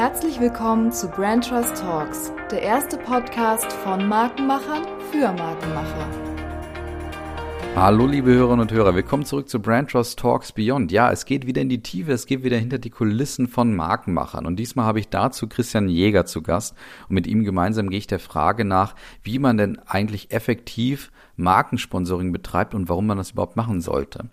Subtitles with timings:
[0.00, 6.08] Herzlich willkommen zu Brand Trust Talks, der erste Podcast von Markenmachern für Markenmacher.
[7.76, 10.90] Hallo liebe Hörerinnen und Hörer, willkommen zurück zu Brand Trust Talks Beyond.
[10.90, 14.46] Ja, es geht wieder in die Tiefe, es geht wieder hinter die Kulissen von Markenmachern
[14.46, 16.74] und diesmal habe ich dazu Christian Jäger zu Gast
[17.10, 22.32] und mit ihm gemeinsam gehe ich der Frage nach, wie man denn eigentlich effektiv Markensponsoring
[22.32, 24.30] betreibt und warum man das überhaupt machen sollte.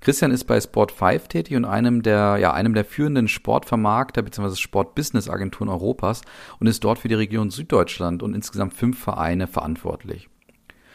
[0.00, 4.56] Christian ist bei Sport 5 tätig und einem der, ja, einem der führenden Sportvermarkter bzw.
[4.56, 6.22] Sportbusiness-Agenturen Europas
[6.58, 10.30] und ist dort für die Region Süddeutschland und insgesamt fünf Vereine verantwortlich.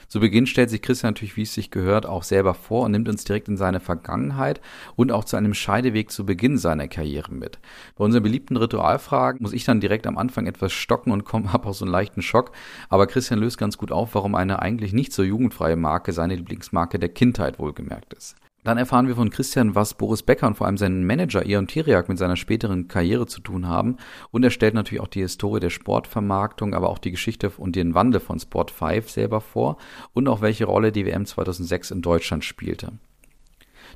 [0.07, 3.09] Zu Beginn stellt sich Christian natürlich, wie es sich gehört, auch selber vor und nimmt
[3.09, 4.59] uns direkt in seine Vergangenheit
[4.95, 7.59] und auch zu einem Scheideweg zu Beginn seiner Karriere mit.
[7.95, 11.65] Bei unseren beliebten Ritualfragen muss ich dann direkt am Anfang etwas stocken und komme ab
[11.65, 12.51] aus so einen leichten Schock.
[12.89, 16.97] Aber Christian löst ganz gut auf, warum eine eigentlich nicht so jugendfreie Marke seine Lieblingsmarke
[16.97, 18.35] der Kindheit wohlgemerkt ist.
[18.65, 22.09] Dann erfahren wir von Christian, was Boris Becker und vor allem sein Manager Eon Tiriak
[22.09, 23.97] mit seiner späteren Karriere zu tun haben.
[24.31, 27.93] Und er stellt natürlich auch die Historie der Sportvermarktung, aber auch die Geschichte und den
[27.93, 29.77] Wandel von Sport 5 selber vor
[30.13, 32.93] und auch welche Rolle die WM 2006 in Deutschland spielte.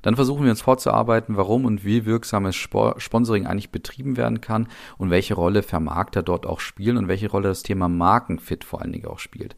[0.04, 4.68] Dann versuchen wir uns vorzuarbeiten, warum und wie wirksames Sponsoring eigentlich betrieben werden kann
[5.00, 8.94] und welche Rolle Vermarkter dort auch spielen und welche Rolle das Thema Markenfit vor allen
[8.94, 9.56] Dingen auch spielt.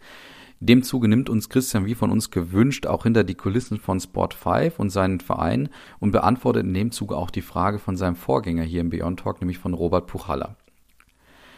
[0.61, 3.99] In dem Zuge nimmt uns Christian wie von uns gewünscht auch hinter die Kulissen von
[3.99, 8.15] Sport 5 und seinen Verein und beantwortet in dem Zuge auch die Frage von seinem
[8.15, 10.55] Vorgänger hier im Beyond Talk, nämlich von Robert Puchalla.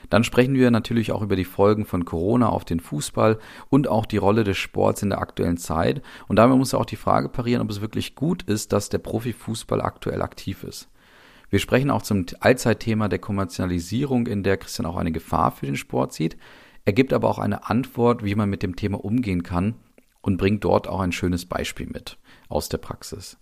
[0.09, 4.05] Dann sprechen wir natürlich auch über die Folgen von Corona auf den Fußball und auch
[4.05, 6.01] die Rolle des Sports in der aktuellen Zeit.
[6.29, 8.99] Und damit muss er auch die Frage parieren, ob es wirklich gut ist, dass der
[8.99, 10.87] Profifußball aktuell aktiv ist.
[11.49, 15.75] Wir sprechen auch zum Allzeitthema der Kommerzialisierung, in der Christian auch eine Gefahr für den
[15.75, 16.37] Sport sieht.
[16.85, 19.75] Er gibt aber auch eine Antwort, wie man mit dem Thema umgehen kann
[20.21, 22.17] und bringt dort auch ein schönes Beispiel mit
[22.49, 23.37] aus der Praxis.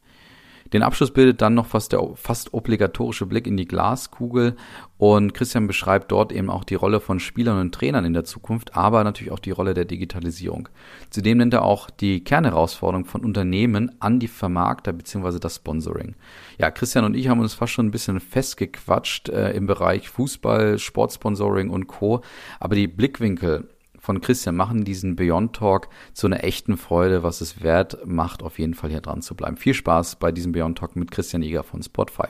[0.73, 4.55] Den Abschluss bildet dann noch fast der fast obligatorische Blick in die Glaskugel
[4.97, 8.75] und Christian beschreibt dort eben auch die Rolle von Spielern und Trainern in der Zukunft,
[8.75, 10.69] aber natürlich auch die Rolle der Digitalisierung.
[11.09, 15.39] Zudem nennt er auch die Kernherausforderung von Unternehmen an die Vermarkter bzw.
[15.39, 16.15] das Sponsoring.
[16.57, 20.79] Ja, Christian und ich haben uns fast schon ein bisschen festgequatscht äh, im Bereich Fußball,
[20.79, 22.21] Sportsponsoring und Co.
[22.59, 23.67] Aber die Blickwinkel
[24.01, 28.57] von Christian machen diesen Beyond Talk zu einer echten Freude, was es wert macht, auf
[28.57, 29.57] jeden Fall hier dran zu bleiben.
[29.57, 32.27] Viel Spaß bei diesem Beyond Talk mit Christian Eger von Sport 5.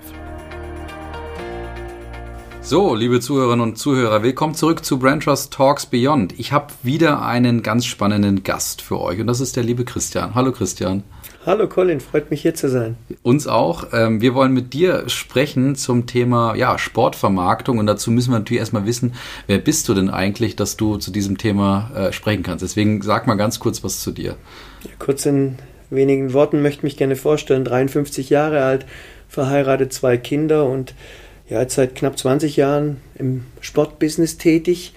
[2.59, 6.37] So, liebe Zuhörerinnen und Zuhörer, willkommen zurück zu Brand Trust Talks Beyond.
[6.37, 10.35] Ich habe wieder einen ganz spannenden Gast für euch und das ist der liebe Christian.
[10.35, 11.03] Hallo Christian.
[11.43, 12.97] Hallo Colin, freut mich hier zu sein.
[13.23, 13.87] Uns auch.
[13.93, 18.59] Ähm, wir wollen mit dir sprechen zum Thema ja, Sportvermarktung und dazu müssen wir natürlich
[18.59, 19.15] erstmal wissen,
[19.47, 22.61] wer bist du denn eigentlich, dass du zu diesem Thema äh, sprechen kannst.
[22.61, 24.35] Deswegen sag mal ganz kurz was zu dir.
[24.83, 25.55] Ja, kurz in
[25.89, 27.65] wenigen Worten möchte ich mich gerne vorstellen.
[27.65, 28.85] 53 Jahre alt,
[29.27, 30.93] verheiratet, zwei Kinder und
[31.49, 34.93] ja, jetzt seit knapp 20 Jahren im Sportbusiness tätig.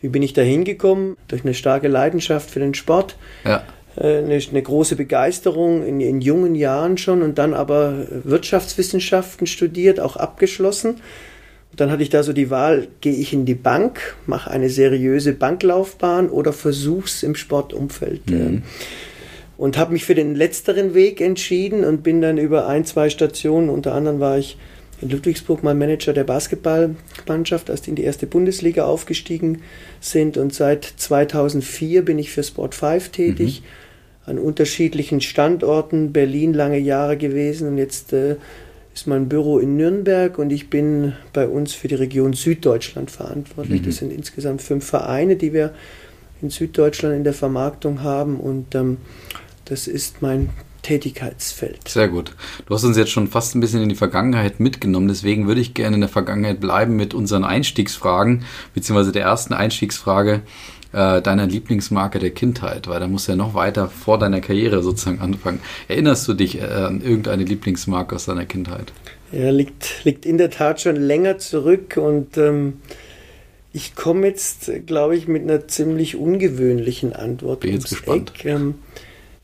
[0.00, 1.18] Wie bin ich da hingekommen?
[1.28, 3.16] Durch eine starke Leidenschaft für den Sport.
[3.44, 3.62] Ja
[3.96, 10.16] eine, eine, große Begeisterung in, in, jungen Jahren schon und dann aber Wirtschaftswissenschaften studiert, auch
[10.16, 10.96] abgeschlossen.
[11.70, 14.70] Und dann hatte ich da so die Wahl, gehe ich in die Bank, mache eine
[14.70, 18.30] seriöse Banklaufbahn oder versuch's im Sportumfeld.
[18.30, 18.36] Mhm.
[18.36, 18.62] Ähm,
[19.58, 23.68] und habe mich für den letzteren Weg entschieden und bin dann über ein, zwei Stationen,
[23.68, 24.56] unter anderem war ich
[25.02, 29.62] in Ludwigsburg mal Manager der Basketballmannschaft, als die in die erste Bundesliga aufgestiegen
[30.00, 30.36] sind.
[30.36, 33.60] Und seit 2004 bin ich für Sport 5 tätig.
[33.60, 33.81] Mhm
[34.26, 38.36] an unterschiedlichen Standorten, Berlin lange Jahre gewesen und jetzt äh,
[38.94, 43.80] ist mein Büro in Nürnberg und ich bin bei uns für die Region Süddeutschland verantwortlich.
[43.80, 43.86] Mhm.
[43.86, 45.72] Das sind insgesamt fünf Vereine, die wir
[46.40, 48.98] in Süddeutschland in der Vermarktung haben und ähm,
[49.64, 50.50] das ist mein
[50.82, 51.88] Tätigkeitsfeld.
[51.88, 52.34] Sehr gut.
[52.66, 55.74] Du hast uns jetzt schon fast ein bisschen in die Vergangenheit mitgenommen, deswegen würde ich
[55.74, 58.44] gerne in der Vergangenheit bleiben mit unseren Einstiegsfragen,
[58.74, 60.42] beziehungsweise der ersten Einstiegsfrage
[60.92, 64.82] äh, deiner Lieblingsmarke der Kindheit, weil da musst du ja noch weiter vor deiner Karriere
[64.82, 65.60] sozusagen anfangen.
[65.88, 68.92] Erinnerst du dich äh, an irgendeine Lieblingsmarke aus deiner Kindheit?
[69.32, 72.74] Ja, liegt, liegt in der Tat schon länger zurück und ähm,
[73.72, 77.60] ich komme jetzt, glaube ich, mit einer ziemlich ungewöhnlichen Antwort.
[77.60, 78.32] Bin jetzt gespannt.
[78.44, 78.74] Ähm,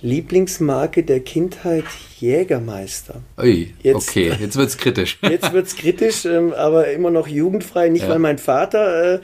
[0.00, 1.84] Lieblingsmarke der Kindheit
[2.20, 3.22] Jägermeister.
[3.36, 5.18] Ui, jetzt, okay, jetzt wird's kritisch.
[5.22, 7.88] jetzt wird's kritisch, ähm, aber immer noch jugendfrei.
[7.88, 8.10] Nicht, ja.
[8.10, 9.20] weil mein Vater äh,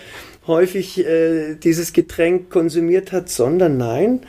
[0.46, 4.20] häufig äh, dieses Getränk konsumiert hat, sondern nein,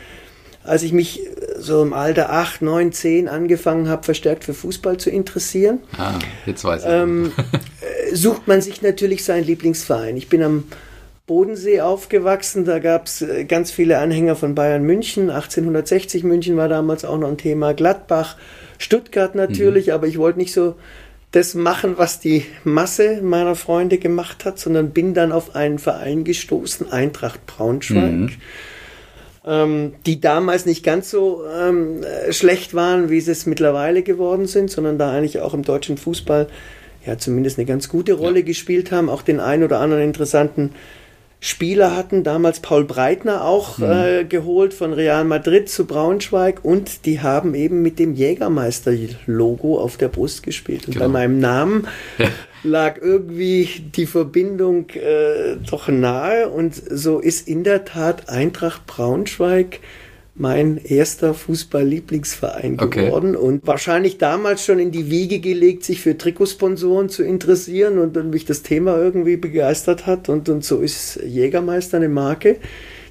[0.64, 1.22] als ich mich
[1.60, 6.64] so im Alter 8, 9, 10 angefangen habe, verstärkt für Fußball zu interessieren, ah, jetzt
[6.64, 6.90] weiß ich.
[6.90, 7.32] Ähm,
[7.82, 10.18] äh, sucht man sich natürlich seinen Lieblingsverein.
[10.18, 10.64] Ich bin am
[11.28, 15.30] Bodensee aufgewachsen, da gab es äh, ganz viele Anhänger von Bayern München.
[15.30, 17.74] 1860 München war damals auch noch ein Thema.
[17.74, 18.38] Gladbach,
[18.78, 19.94] Stuttgart natürlich, mhm.
[19.94, 20.76] aber ich wollte nicht so
[21.36, 26.24] das machen, was die Masse meiner Freunde gemacht hat, sondern bin dann auf einen Verein
[26.24, 28.14] gestoßen, Eintracht Braunschweig.
[28.14, 28.32] Mhm.
[29.48, 34.72] Ähm, die damals nicht ganz so ähm, schlecht waren, wie sie es mittlerweile geworden sind,
[34.72, 36.48] sondern da eigentlich auch im deutschen Fußball
[37.06, 38.46] ja zumindest eine ganz gute Rolle ja.
[38.46, 40.72] gespielt haben, auch den einen oder anderen interessanten
[41.45, 43.86] Spieler hatten, damals Paul Breitner auch mhm.
[43.86, 49.97] äh, geholt von Real Madrid zu Braunschweig und die haben eben mit dem Jägermeister-Logo auf
[49.97, 50.88] der Brust gespielt.
[50.88, 51.06] Und genau.
[51.06, 51.88] bei meinem Namen
[52.18, 52.30] ja.
[52.63, 59.81] lag irgendwie die Verbindung äh, doch nahe und so ist in der Tat Eintracht Braunschweig
[60.38, 63.06] mein erster Fußball-Lieblingsverein okay.
[63.06, 68.18] geworden und wahrscheinlich damals schon in die Wiege gelegt, sich für Trikotsponsoren zu interessieren und
[68.18, 72.58] dann mich das Thema irgendwie begeistert hat und, und so ist Jägermeister eine Marke,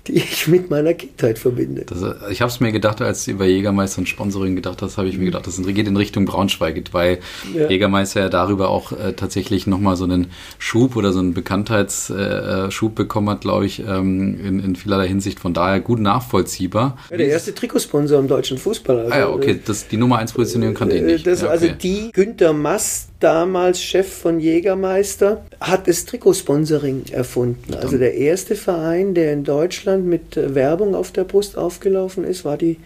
[0.06, 1.84] die ich mit meiner Kindheit verbinde.
[1.86, 5.08] Das, ich habe es mir gedacht, als du über Jägermeister und Sponsoring gedacht hast, habe
[5.08, 7.18] ich mir gedacht, das geht in Richtung Braunschweig, weil
[7.54, 7.68] ja.
[7.68, 12.94] Jägermeister ja darüber auch äh, tatsächlich nochmal so einen Schub oder so einen Bekanntheitsschub äh,
[12.94, 15.40] bekommen hat, glaube ich, ähm, in, in vielerlei Hinsicht.
[15.40, 16.98] Von daher gut nachvollziehbar.
[17.10, 18.98] Ja, der erste Trikotsponsor im deutschen Fußball.
[18.98, 21.26] Also, ah ja, okay, das, die Nummer 1 Positionierung kannte ich äh, nicht.
[21.26, 21.74] Das, ja, also okay.
[21.74, 27.72] Also die Günter Mast damals Chef von Jägermeister, hat das Trikotsponsoring erfunden.
[27.74, 32.56] Also der erste Verein, der in Deutschland mit Werbung auf der Brust aufgelaufen ist, war
[32.56, 32.78] die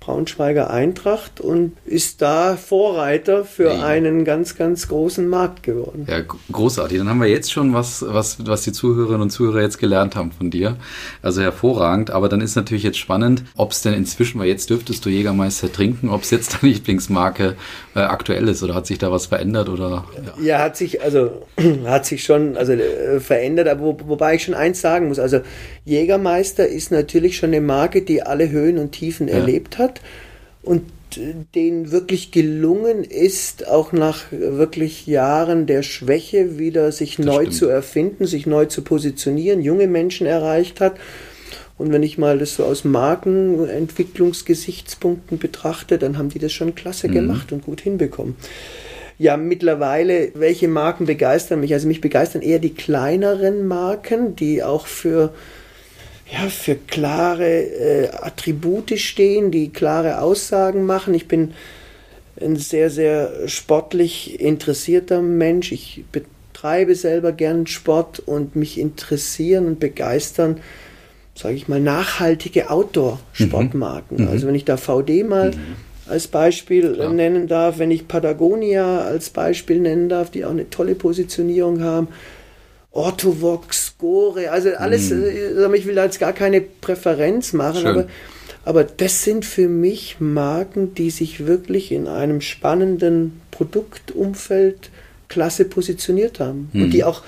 [0.00, 3.84] Braunschweiger Eintracht und ist da Vorreiter für ja.
[3.84, 6.06] einen ganz, ganz großen Markt geworden.
[6.08, 6.96] Ja, großartig.
[6.96, 10.32] Dann haben wir jetzt schon was, was, was die Zuhörerinnen und Zuhörer jetzt gelernt haben
[10.32, 10.76] von dir.
[11.20, 12.10] Also hervorragend.
[12.10, 15.70] Aber dann ist natürlich jetzt spannend, ob es denn inzwischen, weil jetzt dürftest du Jägermeister
[15.70, 17.56] trinken, ob es jetzt deine Lieblingsmarke
[17.94, 20.06] äh, aktuell ist oder hat sich da was verändert oder?
[20.38, 21.46] Ja, ja hat sich, also
[21.84, 25.18] hat sich schon also, äh, verändert, aber wo, wobei ich schon eins sagen muss.
[25.18, 25.40] Also
[25.84, 29.34] Jägermeister ist natürlich schon eine Marke, die alle Höhen und Tiefen ja.
[29.34, 30.00] erlebt hat hat
[30.62, 30.82] und
[31.54, 37.54] denen wirklich gelungen ist, auch nach wirklich Jahren der Schwäche wieder sich das neu stimmt.
[37.54, 40.94] zu erfinden, sich neu zu positionieren, junge Menschen erreicht hat.
[41.78, 47.08] Und wenn ich mal das so aus Markenentwicklungsgesichtspunkten betrachte, dann haben die das schon klasse
[47.08, 47.12] mhm.
[47.12, 48.36] gemacht und gut hinbekommen.
[49.18, 51.72] Ja, mittlerweile, welche Marken begeistern mich?
[51.72, 55.32] Also mich begeistern eher die kleineren Marken, die auch für
[56.32, 61.14] ja, für klare äh, Attribute stehen, die klare Aussagen machen.
[61.14, 61.52] Ich bin
[62.40, 65.72] ein sehr, sehr sportlich interessierter Mensch.
[65.72, 70.60] Ich betreibe selber gern Sport und mich interessieren und begeistern,
[71.34, 74.24] sage ich mal, nachhaltige Outdoor-Sportmarken.
[74.24, 74.28] Mhm.
[74.28, 75.76] Also wenn ich da VD mal mhm.
[76.06, 77.12] als Beispiel Klar.
[77.12, 82.08] nennen darf, wenn ich Patagonia als Beispiel nennen darf, die auch eine tolle Positionierung haben,
[82.92, 85.74] Orthovox, Gore, also alles, mm.
[85.74, 88.06] ich will da jetzt gar keine Präferenz machen, aber,
[88.64, 94.90] aber das sind für mich Marken, die sich wirklich in einem spannenden Produktumfeld
[95.28, 96.82] klasse positioniert haben mm.
[96.82, 96.90] und mhm.
[96.90, 97.22] die auch,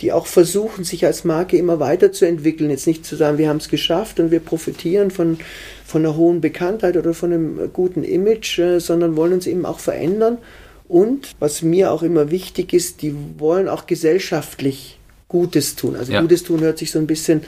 [0.00, 2.70] die auch versuchen, sich als Marke immer weiterzuentwickeln.
[2.70, 5.38] Jetzt nicht zu sagen, wir haben es geschafft und wir profitieren von,
[5.84, 9.80] von einer hohen Bekanntheit oder von einem guten Image, äh, sondern wollen uns eben auch
[9.80, 10.38] verändern.
[10.86, 14.97] Und was mir auch immer wichtig ist, die wollen auch gesellschaftlich
[15.28, 15.96] Gutes tun.
[15.96, 16.20] Also ja.
[16.20, 17.42] Gutes tun hört sich so ein bisschen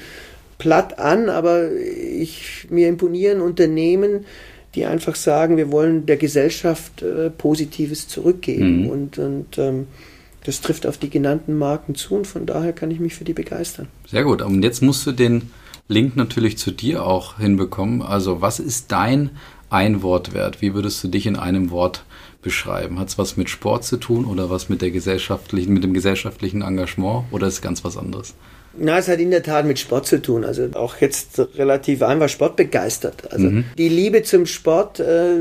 [0.59, 4.27] platt an, aber ich, mir imponieren Unternehmen,
[4.75, 8.83] die einfach sagen, wir wollen der Gesellschaft äh, Positives zurückgeben.
[8.83, 8.91] Mhm.
[8.91, 9.87] Und, und ähm,
[10.45, 13.33] das trifft auf die genannten Marken zu und von daher kann ich mich für die
[13.33, 13.89] begeistern.
[14.07, 14.43] Sehr gut.
[14.43, 15.51] Und jetzt musst du den
[15.89, 18.01] Link natürlich zu dir auch hinbekommen.
[18.01, 19.31] Also was ist dein
[19.71, 20.63] Einwortwert?
[20.63, 22.05] Wie würdest du dich in einem Wort
[22.43, 22.99] beschreiben?
[22.99, 26.63] Hat es was mit Sport zu tun oder was mit der gesellschaftlichen, mit dem gesellschaftlichen
[26.63, 28.35] Engagement oder ist ganz was anderes?
[28.79, 30.45] Na, es hat in der Tat mit Sport zu tun.
[30.45, 33.33] Also auch jetzt relativ einfach sportbegeistert.
[33.33, 33.65] Also mhm.
[33.77, 35.41] die Liebe zum Sport äh,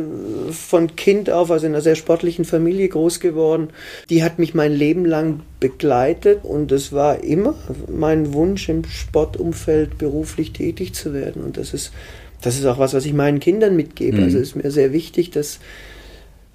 [0.51, 3.69] von Kind auf, also in einer sehr sportlichen Familie groß geworden,
[4.09, 7.53] die hat mich mein Leben lang begleitet und es war immer
[7.87, 11.43] mein Wunsch, im Sportumfeld beruflich tätig zu werden.
[11.43, 11.91] Und das ist,
[12.41, 14.17] das ist auch was, was ich meinen Kindern mitgebe.
[14.17, 14.23] Mhm.
[14.23, 15.59] Also es ist mir sehr wichtig, dass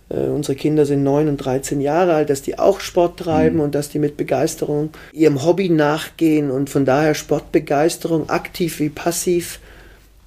[0.09, 3.63] unsere Kinder sind 9 und 13 Jahre alt, dass die auch Sport treiben mhm.
[3.63, 9.61] und dass die mit Begeisterung ihrem Hobby nachgehen und von daher Sportbegeisterung, aktiv wie passiv,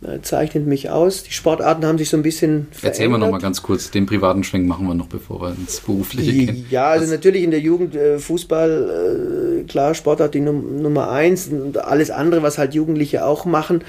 [0.01, 1.24] äh, zeichnet mich aus.
[1.24, 2.84] Die Sportarten haben sich so ein bisschen verändert.
[2.84, 5.79] Erzählen wir noch mal ganz kurz, den privaten Schwenk machen wir noch, bevor wir ins
[5.79, 6.65] Berufliche gehen.
[6.69, 7.12] Ja, also Was?
[7.12, 12.57] natürlich in der Jugend äh, Fußball, klar, Sportart die Nummer eins und alles andere, was
[12.57, 13.84] halt Jugendliche auch machen.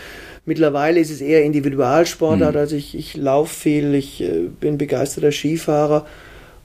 [0.49, 2.59] Mittlerweile ist es eher Individualsportart, mhm.
[2.59, 6.07] also ich, ich laufe viel, ich äh, bin begeisterter Skifahrer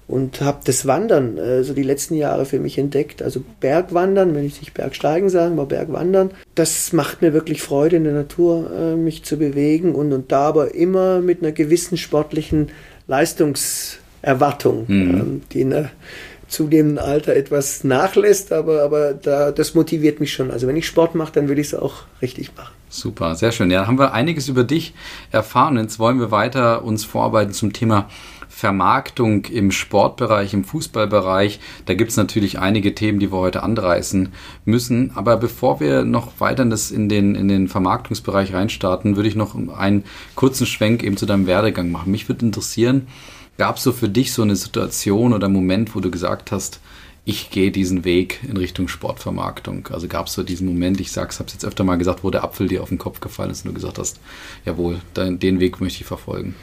[0.08, 3.22] und habe das Wandern äh, so die letzten Jahre für mich entdeckt.
[3.22, 8.06] Also Bergwandern, wenn ich nicht Bergsteigen sagen, aber Bergwandern, das macht mir wirklich Freude in
[8.06, 12.70] der Natur, äh, mich zu bewegen und, und da aber immer mit einer gewissen sportlichen
[13.08, 15.14] Leistungserwartung, mhm.
[15.14, 15.90] ähm, die in der
[16.48, 20.52] zunehmenden Alter etwas nachlässt, aber, aber da, das motiviert mich schon.
[20.52, 22.72] Also wenn ich Sport mache, dann will ich es auch richtig machen.
[22.94, 23.72] Super, sehr schön.
[23.72, 24.94] Ja, haben wir einiges über dich
[25.32, 25.78] erfahren.
[25.78, 28.08] Jetzt wollen wir weiter uns vorarbeiten zum Thema
[28.48, 31.60] Vermarktung im Sportbereich, im Fußballbereich.
[31.88, 34.30] Da gibt es natürlich einige Themen, die wir heute anreißen
[34.66, 35.12] müssen.
[35.16, 39.36] Aber bevor wir noch weiter in, das, in, den, in den Vermarktungsbereich reinstarten, würde ich
[39.36, 40.04] noch einen
[40.36, 42.12] kurzen Schwenk eben zu deinem Werdegang machen.
[42.12, 43.08] Mich würde interessieren,
[43.58, 46.80] gab es so für dich so eine Situation oder Moment, wo du gesagt hast,
[47.26, 49.88] ich gehe diesen Weg in Richtung Sportvermarktung.
[49.92, 52.30] Also gab es so diesen Moment, ich sag's, habe es jetzt öfter mal gesagt, wo
[52.30, 54.20] der Apfel dir auf den Kopf gefallen ist und du gesagt hast,
[54.66, 56.56] jawohl, den Weg möchte ich verfolgen.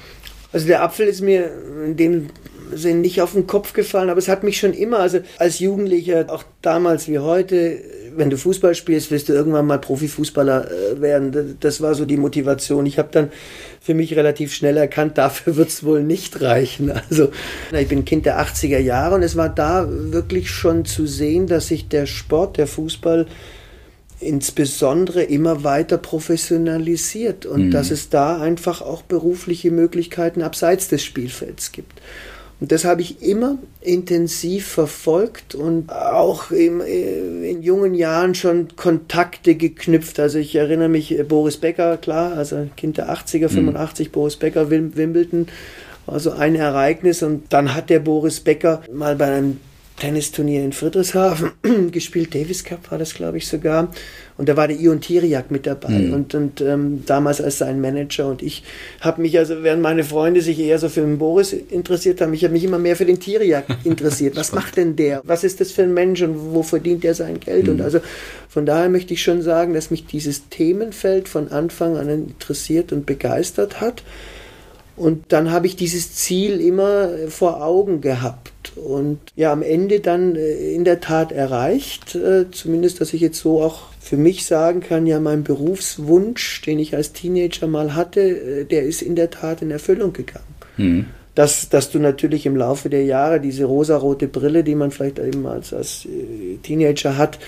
[0.53, 1.51] Also der Apfel ist mir
[1.87, 2.27] in dem
[2.73, 6.27] Sinn nicht auf den Kopf gefallen, aber es hat mich schon immer, also als Jugendlicher,
[6.29, 7.83] auch damals wie heute,
[8.17, 11.57] wenn du Fußball spielst, wirst du irgendwann mal Profifußballer äh, werden.
[11.61, 12.87] Das war so die Motivation.
[12.87, 13.31] Ich habe dann
[13.81, 16.91] für mich relativ schnell erkannt, dafür wird es wohl nicht reichen.
[16.91, 17.31] Also
[17.73, 21.69] ich bin Kind der 80er Jahre und es war da wirklich schon zu sehen, dass
[21.69, 23.27] sich der Sport, der Fußball
[24.21, 27.71] insbesondere immer weiter professionalisiert und mhm.
[27.71, 32.01] dass es da einfach auch berufliche Möglichkeiten abseits des Spielfelds gibt.
[32.61, 38.69] Und das habe ich immer intensiv verfolgt und auch im, äh, in jungen Jahren schon
[38.77, 40.21] Kontakte geknüpft.
[40.21, 44.13] Also ich erinnere mich, äh, Boris Becker, klar, also Kind der 80er, 85, mhm.
[44.13, 45.49] Boris Becker, Wimbledon,
[46.05, 47.23] war so ein Ereignis.
[47.23, 49.57] Und dann hat der Boris Becker mal bei einem
[50.01, 51.53] Tennisturnier in Friedrichshafen
[51.93, 53.93] gespielt, Davis Cup war das, glaube ich, sogar.
[54.37, 56.13] Und da war der Ion Tiriak mit dabei mhm.
[56.15, 58.27] und, und ähm, damals als sein Manager.
[58.27, 58.65] Und ich
[59.01, 62.43] habe mich, also während meine Freunde sich eher so für den Boris interessiert haben, ich
[62.43, 64.37] habe mich immer mehr für den Tiriak interessiert.
[64.37, 65.21] Was macht denn der?
[65.25, 67.67] Was ist das für ein Mensch und wo verdient er sein Geld?
[67.67, 67.75] Mhm.
[67.75, 68.01] Und also
[68.49, 73.07] von daher möchte ich schon sagen, dass mich dieses Themenfeld von Anfang an interessiert und
[73.07, 74.03] begeistert hat.
[74.97, 80.37] Und dann habe ich dieses Ziel immer vor Augen gehabt und ja, am Ende dann
[80.37, 82.15] äh, in der Tat erreicht.
[82.15, 86.79] Äh, zumindest, dass ich jetzt so auch für mich sagen kann, ja, mein Berufswunsch, den
[86.79, 90.45] ich als Teenager mal hatte, äh, der ist in der Tat in Erfüllung gegangen.
[90.77, 91.07] Mhm.
[91.35, 95.47] Dass, dass du natürlich im Laufe der Jahre diese rosarote Brille, die man vielleicht eben
[95.47, 96.07] als, als
[96.65, 97.39] Teenager hat,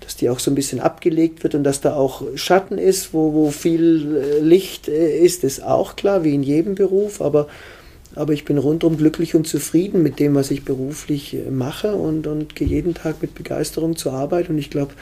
[0.00, 3.32] dass die auch so ein bisschen abgelegt wird und dass da auch Schatten ist, wo,
[3.32, 7.46] wo viel Licht ist, ist auch klar, wie in jedem Beruf, aber,
[8.16, 12.26] aber ich bin rundum glücklich und zufrieden mit dem, was ich beruflich äh, mache und,
[12.26, 14.94] und gehe jeden Tag mit Begeisterung zur Arbeit und ich glaube,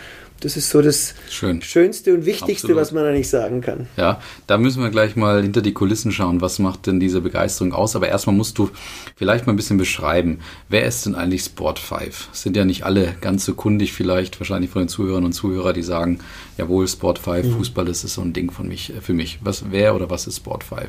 [0.42, 1.62] das ist so das Schön.
[1.62, 2.76] Schönste und Wichtigste, Absolut.
[2.76, 3.86] was man eigentlich sagen kann.
[3.96, 6.40] Ja, da müssen wir gleich mal hinter die Kulissen schauen.
[6.40, 7.94] Was macht denn diese Begeisterung aus?
[7.94, 8.68] Aber erstmal musst du
[9.14, 10.40] vielleicht mal ein bisschen beschreiben.
[10.68, 12.30] Wer ist denn eigentlich Sport 5?
[12.32, 15.82] Sind ja nicht alle ganz so kundig, vielleicht wahrscheinlich von den Zuhörern und Zuhörern, die
[15.82, 16.18] sagen,
[16.58, 17.52] jawohl, Sport 5, mhm.
[17.58, 19.38] Fußball, das ist so ein Ding von mich, äh, für mich.
[19.42, 20.82] Was, wer oder was ist Sport 5?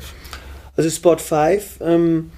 [0.76, 2.32] Also Sport 5 ähm,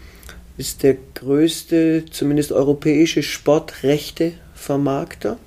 [0.58, 5.38] ist der größte, zumindest europäische Sportrechte-Vermarkter.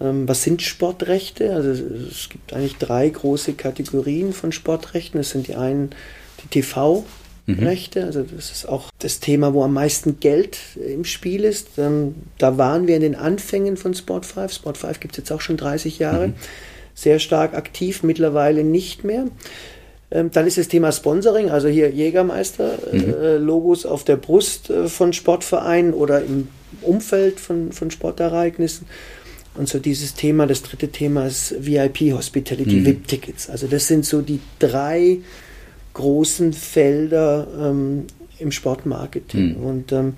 [0.00, 1.54] Ähm, was sind Sportrechte?
[1.54, 5.18] Also es gibt eigentlich drei große Kategorien von Sportrechten.
[5.18, 5.90] Das sind die einen
[6.42, 8.06] die TV-Rechte, mhm.
[8.06, 11.78] also das ist auch das Thema, wo am meisten Geld im Spiel ist.
[11.78, 14.52] Ähm, da waren wir in den Anfängen von Sport 5.
[14.52, 16.28] Sport 5 gibt es jetzt auch schon 30 Jahre.
[16.28, 16.34] Mhm.
[16.94, 19.26] Sehr stark aktiv, mittlerweile nicht mehr.
[20.10, 23.14] Ähm, dann ist das Thema Sponsoring, also hier Jägermeister, mhm.
[23.14, 26.48] Äh, Logos auf der Brust äh, von Sportvereinen oder im
[26.82, 28.86] Umfeld von, von Sportereignissen.
[29.56, 32.86] Und so dieses Thema, das dritte Thema ist VIP Hospitality, mhm.
[32.86, 33.48] VIP-Tickets.
[33.48, 35.18] Also das sind so die drei
[35.94, 38.06] großen Felder ähm,
[38.38, 39.58] im Sportmarketing.
[39.58, 39.64] Mhm.
[39.64, 40.14] Und ähm,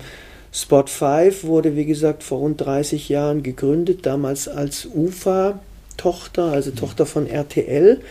[0.51, 6.75] Spot 5 wurde, wie gesagt, vor rund 30 Jahren gegründet, damals als UFA-Tochter, also mhm.
[6.75, 8.01] Tochter von RTL.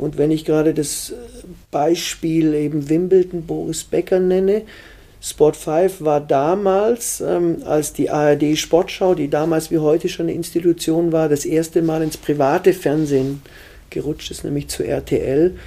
[0.00, 1.12] Und wenn ich gerade das
[1.70, 4.62] Beispiel eben Wimbledon Boris Becker nenne,
[5.20, 10.34] Sport 5 war damals, ähm, als die ARD Sportschau, die damals wie heute schon eine
[10.34, 13.42] Institution war, das erste Mal ins private Fernsehen
[13.90, 15.58] gerutscht ist, nämlich zu RTL,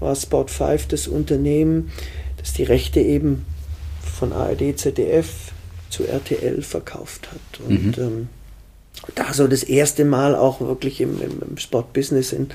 [0.00, 1.92] war Sport 5 das Unternehmen,
[2.38, 3.44] das die Rechte eben
[4.00, 5.52] von ARD, ZDF
[5.90, 7.60] zu RTL verkauft hat.
[7.68, 8.02] Und mhm.
[8.02, 8.28] ähm,
[9.14, 12.48] da so das erste Mal auch wirklich im, im, im Sportbusiness in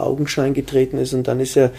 [0.00, 1.14] Augenschein getreten ist.
[1.14, 1.72] Und dann ist er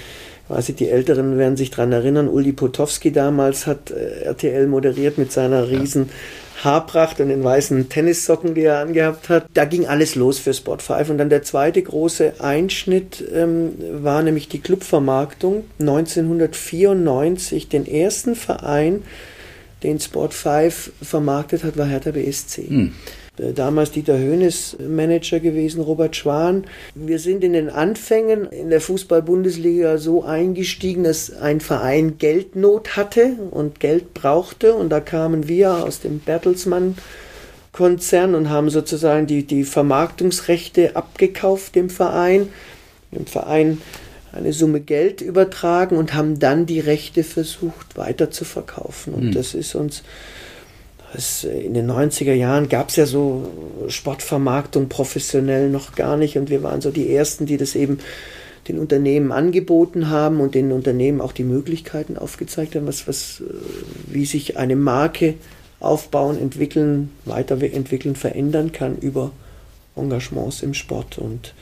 [0.49, 5.17] weiß ich, die Älteren werden sich daran erinnern, Uli Potowski damals hat äh, RTL moderiert
[5.17, 6.09] mit seiner riesen
[6.63, 9.45] Haarpracht und den weißen Tennissocken, die er angehabt hat.
[9.53, 11.11] Da ging alles los für Sport 5.
[11.11, 13.73] Und dann der zweite große Einschnitt ähm,
[14.03, 15.63] war nämlich die Clubvermarktung.
[15.79, 19.03] 1994 den ersten Verein,
[19.83, 22.67] den Sport 5 vermarktet hat, war Hertha BSC.
[22.67, 22.93] Hm.
[23.39, 26.65] Äh, damals Dieter Höhnes Manager gewesen, Robert Schwan.
[26.95, 33.37] Wir sind in den Anfängen in der Fußball-Bundesliga so eingestiegen, dass ein Verein Geldnot hatte
[33.51, 34.73] und Geld brauchte.
[34.73, 36.97] Und da kamen wir aus dem Bertelsmann
[37.71, 42.49] Konzern und haben sozusagen die, die Vermarktungsrechte abgekauft dem Verein,
[43.11, 43.81] dem Verein
[44.31, 49.13] eine Summe Geld übertragen und haben dann die Rechte versucht weiter zu verkaufen.
[49.13, 49.31] Und mhm.
[49.31, 50.03] das ist uns
[51.13, 53.49] das, in den 90er Jahren gab es ja so
[53.87, 57.99] Sportvermarktung professionell noch gar nicht und wir waren so die Ersten, die das eben
[58.67, 63.53] den Unternehmen angeboten haben und den Unternehmen auch die Möglichkeiten aufgezeigt haben, was, was, äh,
[64.07, 65.35] wie sich eine Marke
[65.79, 69.31] aufbauen, entwickeln, weiterentwickeln, verändern kann über
[69.95, 71.17] Engagements im Sport.
[71.17, 71.53] Und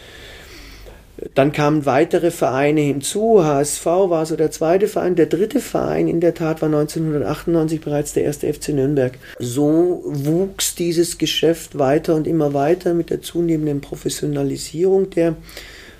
[1.33, 3.43] dann kamen weitere Vereine hinzu.
[3.43, 5.15] HSV war so der zweite Verein.
[5.15, 9.17] Der dritte Verein in der Tat war 1998 bereits der erste FC Nürnberg.
[9.39, 15.36] So wuchs dieses Geschäft weiter und immer weiter mit der zunehmenden Professionalisierung der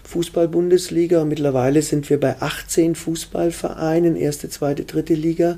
[0.04, 1.26] Fußball-Bundesliga.
[1.26, 5.58] Mittlerweile sind wir bei 18 Fußballvereinen, erste, zweite, dritte Liga,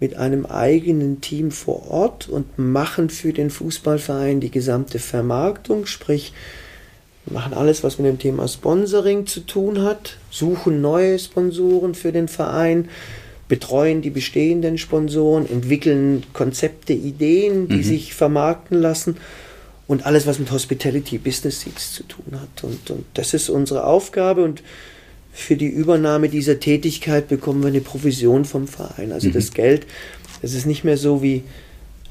[0.00, 6.32] mit einem eigenen Team vor Ort und machen für den Fußballverein die gesamte Vermarktung, sprich
[7.26, 12.10] wir machen alles, was mit dem Thema Sponsoring zu tun hat, suchen neue Sponsoren für
[12.10, 12.88] den Verein,
[13.48, 17.82] betreuen die bestehenden Sponsoren, entwickeln Konzepte, Ideen, die mhm.
[17.82, 19.16] sich vermarkten lassen
[19.86, 22.64] und alles, was mit Hospitality Business Seats zu tun hat.
[22.64, 24.62] Und, und das ist unsere Aufgabe und
[25.32, 29.12] für die Übernahme dieser Tätigkeit bekommen wir eine Provision vom Verein.
[29.12, 29.32] Also mhm.
[29.32, 29.86] das Geld,
[30.42, 31.42] es ist nicht mehr so wie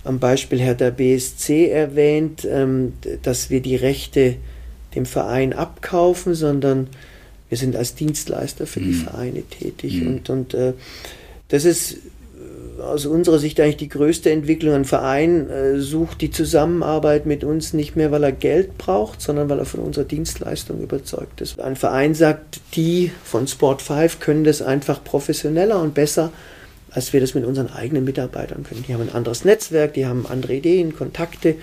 [0.04, 4.36] am Beispiel Herr der BSC erwähnt, ähm, dass wir die Rechte
[4.96, 6.88] dem Verein abkaufen, sondern
[7.50, 9.04] wir sind als Dienstleister für die mhm.
[9.04, 10.02] Vereine tätig.
[10.02, 10.08] Mhm.
[10.08, 10.74] Und, und äh,
[11.50, 11.98] das ist
[12.80, 14.74] äh, aus unserer Sicht eigentlich die größte Entwicklung.
[14.74, 19.50] Ein Verein äh, sucht die Zusammenarbeit mit uns nicht mehr, weil er Geld braucht, sondern
[19.50, 21.60] weil er von unserer Dienstleistung überzeugt ist.
[21.60, 26.32] Ein Verein sagt, die von Sport 5 können das einfach professioneller und besser,
[26.90, 28.86] als wir das mit unseren eigenen Mitarbeitern können.
[28.88, 31.56] Die haben ein anderes Netzwerk, die haben andere Ideen, Kontakte.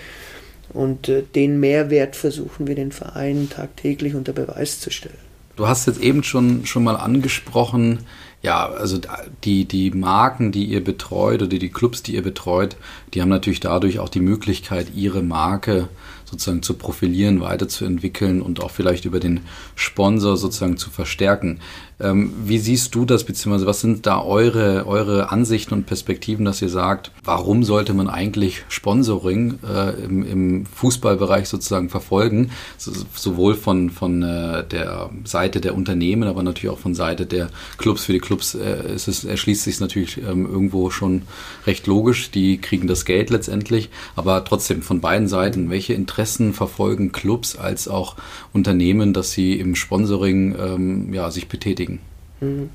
[0.72, 5.14] Und äh, den Mehrwert versuchen wir den Vereinen tagtäglich unter Beweis zu stellen.
[5.56, 8.00] Du hast jetzt eben schon, schon mal angesprochen,
[8.42, 9.00] ja, also
[9.42, 12.76] die, die Marken, die ihr betreut oder die Clubs, die ihr betreut,
[13.12, 15.88] die haben natürlich dadurch auch die Möglichkeit, ihre Marke
[16.30, 19.40] sozusagen zu profilieren, weiterzuentwickeln und auch vielleicht über den
[19.74, 21.60] Sponsor sozusagen zu verstärken.
[22.00, 26.62] Ähm, wie siehst du das, beziehungsweise was sind da eure, eure Ansichten und Perspektiven, dass
[26.62, 32.52] ihr sagt, warum sollte man eigentlich Sponsoring äh, im, im Fußballbereich sozusagen verfolgen?
[32.76, 37.48] So, sowohl von, von äh, der Seite der Unternehmen, aber natürlich auch von Seite der
[37.78, 38.04] Clubs.
[38.04, 41.22] Für die Clubs äh, ist es, erschließt sich natürlich ähm, irgendwo schon
[41.66, 42.30] recht logisch.
[42.30, 46.17] Die kriegen das Geld letztendlich, aber trotzdem von beiden Seiten, welche Interessen
[46.52, 48.16] verfolgen Clubs als auch
[48.52, 52.00] Unternehmen, dass sie im Sponsoring ähm, ja, sich betätigen?
[52.40, 52.70] Mhm.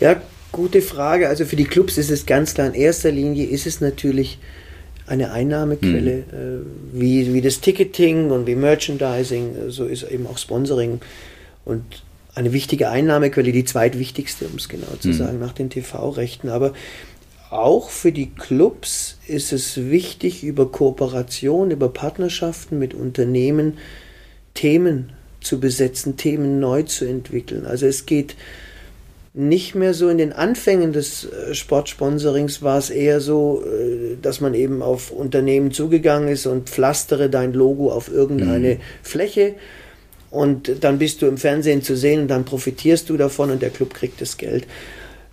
[0.00, 0.20] Ja,
[0.52, 1.28] gute Frage.
[1.28, 4.38] Also für die Clubs ist es ganz klar, in erster Linie ist es natürlich
[5.06, 6.96] eine Einnahmequelle, mhm.
[6.96, 11.00] äh, wie, wie das Ticketing und wie Merchandising, äh, so ist eben auch Sponsoring
[11.64, 11.82] und
[12.34, 15.12] eine wichtige Einnahmequelle, die zweitwichtigste, um es genau zu mhm.
[15.14, 16.50] sagen, nach den TV-Rechten.
[16.50, 16.72] Aber
[17.50, 23.78] auch für die Clubs ist es wichtig, über Kooperation, über Partnerschaften mit Unternehmen
[24.54, 27.64] Themen zu besetzen, Themen neu zu entwickeln.
[27.64, 28.34] Also es geht
[29.34, 34.40] nicht mehr so in den Anfängen des äh, Sportsponsorings war es eher so, äh, dass
[34.40, 38.80] man eben auf Unternehmen zugegangen ist und pflastere dein Logo auf irgendeine mhm.
[39.02, 39.54] Fläche
[40.30, 43.70] und dann bist du im Fernsehen zu sehen und dann profitierst du davon und der
[43.70, 44.66] Club kriegt das Geld.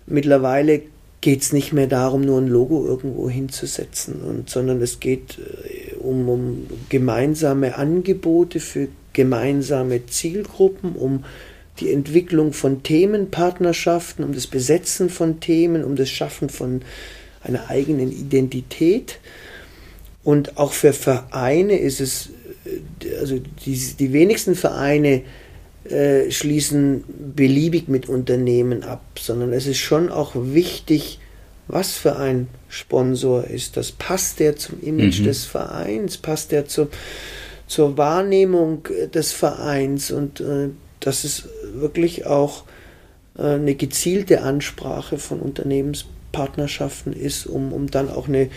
[0.06, 0.82] Mittlerweile
[1.20, 5.94] geht es nicht mehr darum, nur ein Logo irgendwo hinzusetzen, und, sondern es geht äh,
[5.96, 11.24] um, um gemeinsame Angebote für gemeinsame Zielgruppen, um
[11.80, 16.82] die Entwicklung von Themenpartnerschaften, um das Besetzen von Themen, um das Schaffen von
[17.42, 19.18] einer eigenen Identität.
[20.22, 22.30] Und auch für Vereine ist es,
[22.64, 25.22] äh, also die, die wenigsten Vereine
[25.90, 31.18] äh, schließen beliebig mit Unternehmen ab, sondern es ist schon auch wichtig,
[31.68, 33.92] was für ein Sponsor ist das.
[33.92, 35.24] Passt der zum Image mhm.
[35.24, 36.16] des Vereins?
[36.16, 36.88] Passt der zum,
[37.66, 40.10] zur Wahrnehmung des Vereins?
[40.10, 40.68] Und äh,
[41.00, 42.64] das ist wirklich auch
[43.38, 48.48] äh, eine gezielte Ansprache von Unternehmenspartnerschaften ist, um, um dann auch eine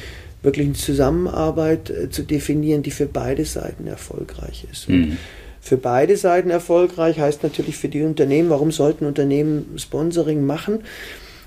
[0.42, 4.90] wirkliche Zusammenarbeit äh, zu definieren, die für beide Seiten erfolgreich ist.
[4.90, 5.18] Mhm.
[5.62, 10.84] Für beide Seiten erfolgreich heißt natürlich für die Unternehmen, warum sollten Unternehmen Sponsoring machen?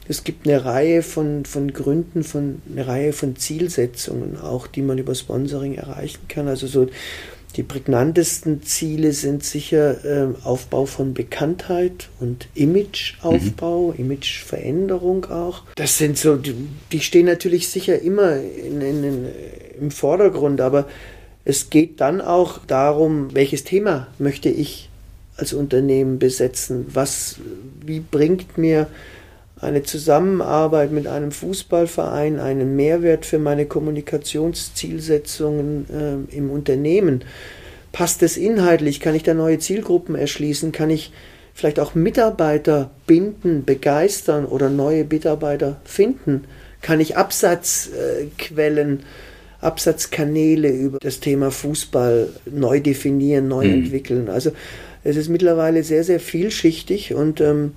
[0.09, 4.98] es gibt eine Reihe von, von Gründen, von, eine Reihe von Zielsetzungen auch, die man
[4.98, 6.48] über Sponsoring erreichen kann.
[6.48, 6.88] Also so
[7.57, 14.05] die prägnantesten Ziele sind sicher äh, Aufbau von Bekanntheit und Imageaufbau, mhm.
[14.05, 15.64] Imageveränderung auch.
[15.75, 16.55] Das sind so, die,
[16.92, 19.27] die stehen natürlich sicher immer in, in, in,
[19.81, 20.88] im Vordergrund, aber
[21.44, 24.88] es geht dann auch darum, welches Thema möchte ich
[25.37, 26.87] als Unternehmen besetzen?
[26.92, 27.37] Was,
[27.85, 28.88] wie bringt mir
[29.61, 37.24] eine Zusammenarbeit mit einem Fußballverein einen Mehrwert für meine Kommunikationszielsetzungen äh, im Unternehmen?
[37.92, 39.00] Passt es inhaltlich?
[39.00, 40.72] Kann ich da neue Zielgruppen erschließen?
[40.72, 41.12] Kann ich
[41.55, 46.44] vielleicht auch Mitarbeiter binden, begeistern oder neue Mitarbeiter finden?
[46.81, 49.02] Kann ich Absatzquellen, äh,
[49.62, 53.72] Absatzkanäle über das Thema Fußball neu definieren, neu mhm.
[53.72, 54.29] entwickeln?
[54.29, 54.53] Also
[55.05, 57.72] es ist mittlerweile sehr, sehr vielschichtig und ähm,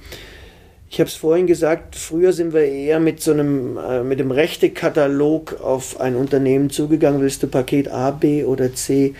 [0.90, 4.32] ich habe es vorhin gesagt, früher sind wir eher mit so einem, äh, mit dem
[4.32, 7.22] Rechtekatalog auf ein Unternehmen zugegangen.
[7.22, 9.14] Willst du Paket A, B oder C?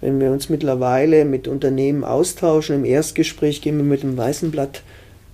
[0.00, 4.82] Wenn wir uns mittlerweile mit Unternehmen austauschen, im Erstgespräch gehen wir mit dem weißen Blatt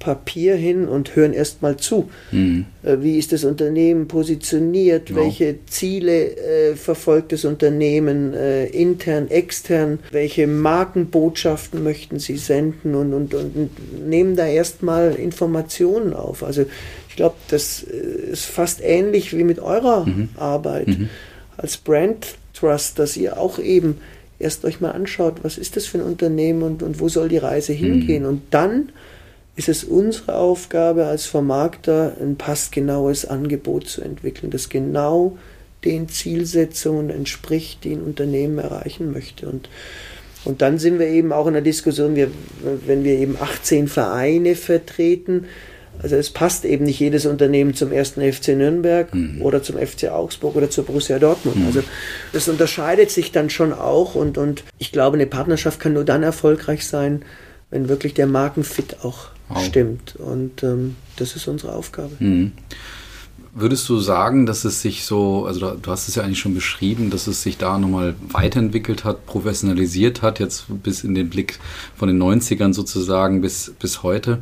[0.02, 2.10] Papier hin und hören erstmal zu.
[2.32, 2.66] Mhm.
[2.82, 5.06] Wie ist das Unternehmen positioniert?
[5.06, 5.20] Genau.
[5.20, 10.00] Welche Ziele äh, verfolgt das Unternehmen äh, intern, extern?
[10.10, 12.96] Welche Markenbotschaften möchten sie senden?
[12.96, 13.70] Und, und, und
[14.08, 16.42] nehmen da erstmal Informationen auf.
[16.42, 16.64] Also
[17.08, 20.30] ich glaube, das äh, ist fast ähnlich wie mit eurer mhm.
[20.36, 21.10] Arbeit mhm.
[21.56, 23.98] als Brand Trust, dass ihr auch eben
[24.40, 27.38] erst euch mal anschaut, was ist das für ein Unternehmen und, und wo soll die
[27.38, 27.76] Reise mhm.
[27.76, 28.26] hingehen.
[28.26, 28.88] Und dann
[29.54, 35.36] ist es unsere Aufgabe als Vermarkter, ein passgenaues Angebot zu entwickeln, das genau
[35.84, 39.48] den Zielsetzungen entspricht, die ein Unternehmen erreichen möchte.
[39.48, 39.68] Und,
[40.44, 42.30] und dann sind wir eben auch in der Diskussion, wir,
[42.86, 45.46] wenn wir eben 18 Vereine vertreten,
[46.02, 49.42] also es passt eben nicht jedes Unternehmen zum ersten FC Nürnberg mhm.
[49.42, 51.56] oder zum FC Augsburg oder zur Borussia Dortmund.
[51.56, 51.66] Mhm.
[51.66, 51.82] Also
[52.32, 56.22] das unterscheidet sich dann schon auch und, und ich glaube, eine Partnerschaft kann nur dann
[56.22, 57.22] erfolgreich sein,
[57.70, 59.64] wenn wirklich der Markenfit auch wow.
[59.64, 60.16] stimmt.
[60.16, 62.12] Und ähm, das ist unsere Aufgabe.
[62.18, 62.52] Mhm.
[63.54, 67.10] Würdest du sagen, dass es sich so, also du hast es ja eigentlich schon beschrieben,
[67.10, 71.58] dass es sich da nochmal weiterentwickelt hat, professionalisiert hat, jetzt bis in den Blick
[71.94, 74.38] von den 90ern sozusagen bis, bis heute.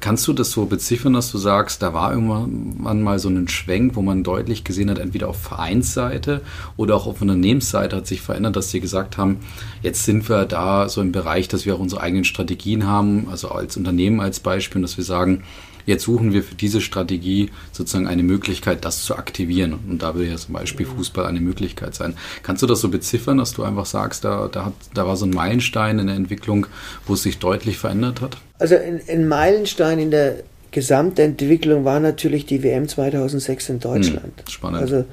[0.00, 3.96] Kannst du das so beziffern, dass du sagst, da war irgendwann mal so ein Schwenk,
[3.96, 6.42] wo man deutlich gesehen hat, entweder auf Vereinsseite
[6.76, 9.38] oder auch auf Unternehmensseite hat sich verändert, dass sie gesagt haben,
[9.80, 13.48] jetzt sind wir da so im Bereich, dass wir auch unsere eigenen Strategien haben, also
[13.48, 15.42] als Unternehmen als Beispiel, dass wir sagen,
[15.86, 19.78] Jetzt suchen wir für diese Strategie sozusagen eine Möglichkeit, das zu aktivieren.
[19.88, 22.14] Und da will ja zum Beispiel Fußball eine Möglichkeit sein.
[22.42, 25.24] Kannst du das so beziffern, dass du einfach sagst, da, da, hat, da war so
[25.24, 26.66] ein Meilenstein in der Entwicklung,
[27.06, 28.36] wo es sich deutlich verändert hat?
[28.58, 34.40] Also ein, ein Meilenstein in der Gesamtentwicklung war natürlich die WM 2006 in Deutschland.
[34.44, 34.80] Hm, spannend.
[34.80, 35.04] Also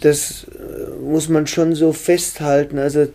[0.00, 0.46] das
[1.02, 2.78] muss man schon so festhalten.
[2.78, 3.06] Also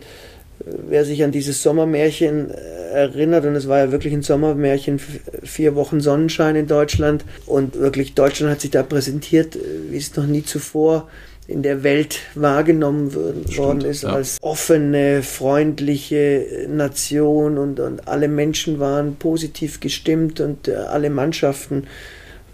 [0.64, 2.54] wer sich an dieses Sommermärchen äh,
[2.92, 5.00] erinnert, und es war ja wirklich ein Sommermärchen,
[5.42, 10.16] vier Wochen Sonnenschein in Deutschland und wirklich Deutschland hat sich da präsentiert, äh, wie es
[10.16, 11.08] noch nie zuvor
[11.50, 13.12] in der Welt wahrgenommen
[13.56, 14.10] worden ist ja.
[14.10, 21.88] als offene, freundliche Nation und, und alle Menschen waren positiv gestimmt und äh, alle Mannschaften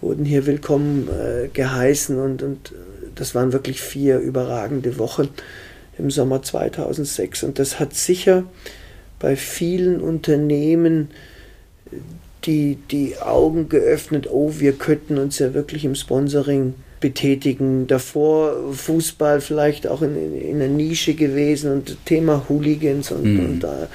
[0.01, 2.73] wurden hier willkommen äh, geheißen und, und
[3.13, 5.29] das waren wirklich vier überragende Wochen
[5.97, 7.43] im Sommer 2006.
[7.43, 8.43] Und das hat sicher
[9.19, 11.09] bei vielen Unternehmen
[12.45, 17.87] die, die Augen geöffnet, oh, wir könnten uns ja wirklich im Sponsoring betätigen.
[17.87, 23.39] Davor Fußball vielleicht auch in, in einer Nische gewesen und Thema Hooligans und, mhm.
[23.39, 23.87] und, äh,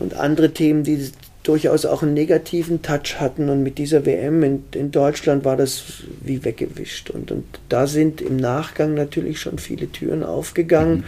[0.00, 1.10] und andere Themen, die
[1.44, 3.48] durchaus auch einen negativen Touch hatten.
[3.48, 5.84] Und mit dieser WM in, in Deutschland war das
[6.22, 7.10] wie weggewischt.
[7.10, 10.98] Und, und da sind im Nachgang natürlich schon viele Türen aufgegangen.
[10.98, 11.04] Mhm.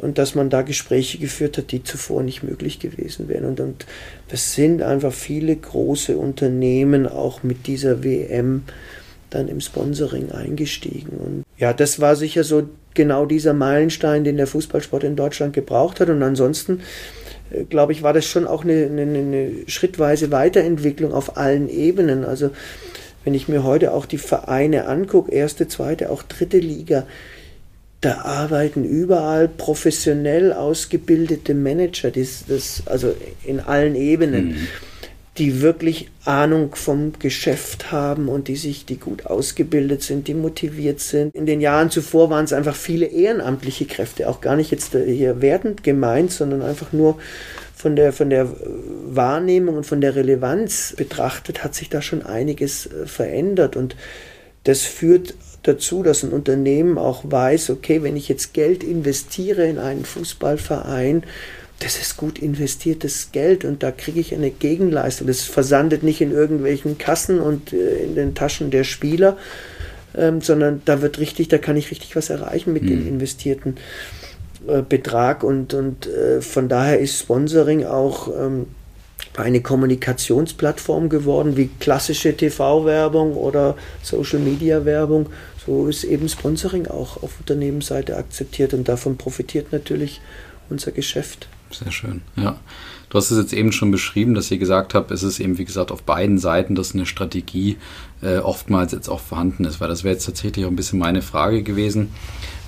[0.00, 3.46] Und dass man da Gespräche geführt hat, die zuvor nicht möglich gewesen wären.
[3.46, 3.86] Und, und
[4.28, 8.62] das sind einfach viele große Unternehmen auch mit dieser WM
[9.30, 11.16] dann im Sponsoring eingestiegen.
[11.18, 16.00] Und ja, das war sicher so genau dieser Meilenstein, den der Fußballsport in Deutschland gebraucht
[16.00, 16.10] hat.
[16.10, 16.80] Und ansonsten
[17.68, 22.24] glaube ich, war das schon auch eine, eine, eine, schrittweise Weiterentwicklung auf allen Ebenen.
[22.24, 22.50] Also
[23.24, 27.06] wenn ich mir heute auch die Vereine angucke, erste, zweite, auch dritte Liga,
[28.00, 34.48] da arbeiten überall professionell ausgebildete Manager, das, das, also in allen Ebenen.
[34.48, 34.68] Mhm
[35.38, 41.00] die wirklich Ahnung vom Geschäft haben und die sich, die gut ausgebildet sind, die motiviert
[41.00, 41.34] sind.
[41.34, 45.40] In den Jahren zuvor waren es einfach viele ehrenamtliche Kräfte, auch gar nicht jetzt hier
[45.40, 47.18] wertend gemeint, sondern einfach nur
[47.74, 48.48] von der, von der
[49.06, 53.76] Wahrnehmung und von der Relevanz betrachtet, hat sich da schon einiges äh, verändert.
[53.76, 53.94] Und
[54.64, 59.78] das führt dazu, dass ein Unternehmen auch weiß, okay, wenn ich jetzt Geld investiere in
[59.78, 61.22] einen Fußballverein,
[61.80, 65.26] das ist gut investiertes Geld und da kriege ich eine Gegenleistung.
[65.26, 69.36] Das versandet nicht in irgendwelchen Kassen und äh, in den Taschen der Spieler,
[70.16, 72.88] ähm, sondern da wird richtig, da kann ich richtig was erreichen mit mhm.
[72.88, 73.76] dem investierten
[74.66, 78.66] äh, Betrag und, und äh, von daher ist Sponsoring auch ähm,
[79.36, 85.26] eine Kommunikationsplattform geworden, wie klassische TV-Werbung oder Social-Media-Werbung.
[85.64, 90.20] So ist eben Sponsoring auch auf Unternehmensseite akzeptiert und davon profitiert natürlich
[90.70, 91.48] unser Geschäft.
[91.70, 92.58] Sehr schön, ja.
[93.10, 95.64] Du hast es jetzt eben schon beschrieben, dass ihr gesagt habt, es ist eben, wie
[95.64, 97.78] gesagt, auf beiden Seiten, dass eine Strategie
[98.20, 101.22] äh, oftmals jetzt auch vorhanden ist, weil das wäre jetzt tatsächlich auch ein bisschen meine
[101.22, 102.10] Frage gewesen.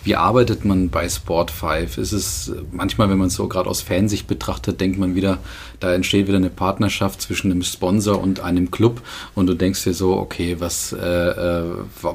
[0.03, 1.99] Wie arbeitet man bei Sport 5?
[1.99, 5.39] Ist es manchmal, wenn man es so gerade aus Fansicht betrachtet, denkt man wieder,
[5.79, 9.03] da entsteht wieder eine Partnerschaft zwischen einem Sponsor und einem Club
[9.35, 11.65] und du denkst dir so, okay, was, äh, äh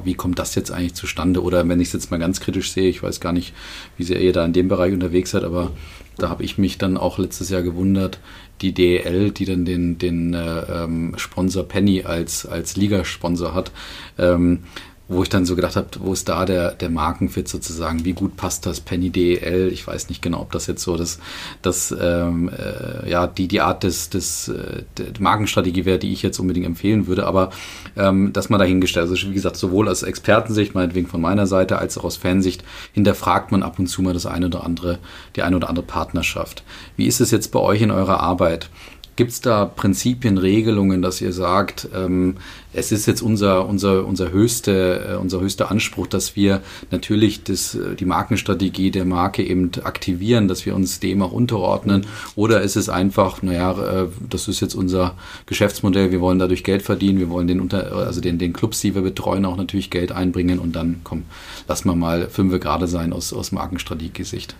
[0.02, 1.40] wie kommt das jetzt eigentlich zustande?
[1.44, 3.54] Oder wenn ich es jetzt mal ganz kritisch sehe, ich weiß gar nicht,
[3.96, 5.70] wie sehr ihr da in dem Bereich unterwegs seid, aber
[6.18, 8.18] da habe ich mich dann auch letztes Jahr gewundert,
[8.62, 13.70] die DEL, die dann den, den äh, ähm, Sponsor Penny als, als Ligasponsor hat,
[14.18, 14.60] ähm,
[15.08, 18.04] wo ich dann so gedacht habe, wo ist da der, der Markenfit sozusagen?
[18.04, 19.70] Wie gut passt das Penny DEL?
[19.72, 21.20] Ich weiß nicht genau, ob das jetzt so das,
[21.62, 26.22] das ähm, äh, ja, die, die Art des, des äh, der Markenstrategie wäre, die ich
[26.22, 27.50] jetzt unbedingt empfehlen würde, aber
[27.96, 29.08] ähm, das mal dahingestellt.
[29.08, 33.52] Also wie gesagt, sowohl aus Expertensicht, meinetwegen von meiner Seite, als auch aus Fansicht, hinterfragt
[33.52, 34.98] man ab und zu mal das eine oder andere,
[35.36, 36.64] die eine oder andere Partnerschaft.
[36.96, 38.70] Wie ist es jetzt bei euch in eurer Arbeit?
[39.16, 42.36] Gibt es da Prinzipien, Regelungen, dass ihr sagt, ähm,
[42.74, 47.74] es ist jetzt unser, unser, unser, höchste, äh, unser höchster Anspruch, dass wir natürlich das,
[47.74, 52.04] äh, die Markenstrategie der Marke eben aktivieren, dass wir uns dem auch unterordnen?
[52.34, 55.14] Oder ist es einfach, naja, äh, das ist jetzt unser
[55.46, 58.94] Geschäftsmodell, wir wollen dadurch Geld verdienen, wir wollen den, unter, also den, den Clubs, die
[58.94, 61.24] wir betreuen, auch natürlich Geld einbringen und dann, komm,
[61.68, 64.56] lass mal mal fünf gerade sein aus, aus Markenstrategie-Sicht?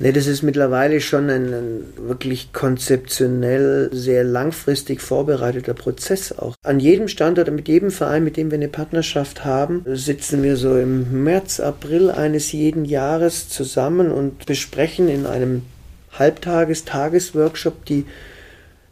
[0.00, 6.54] Nee, das ist mittlerweile schon ein, ein, wirklich konzeptionell sehr langfristig vorbereiteter Prozess auch.
[6.62, 10.78] An jedem Standort, mit jedem Verein, mit dem wir eine Partnerschaft haben, sitzen wir so
[10.78, 15.62] im März, April eines jeden Jahres zusammen und besprechen in einem
[16.16, 18.06] Halbtages-, Tagesworkshop die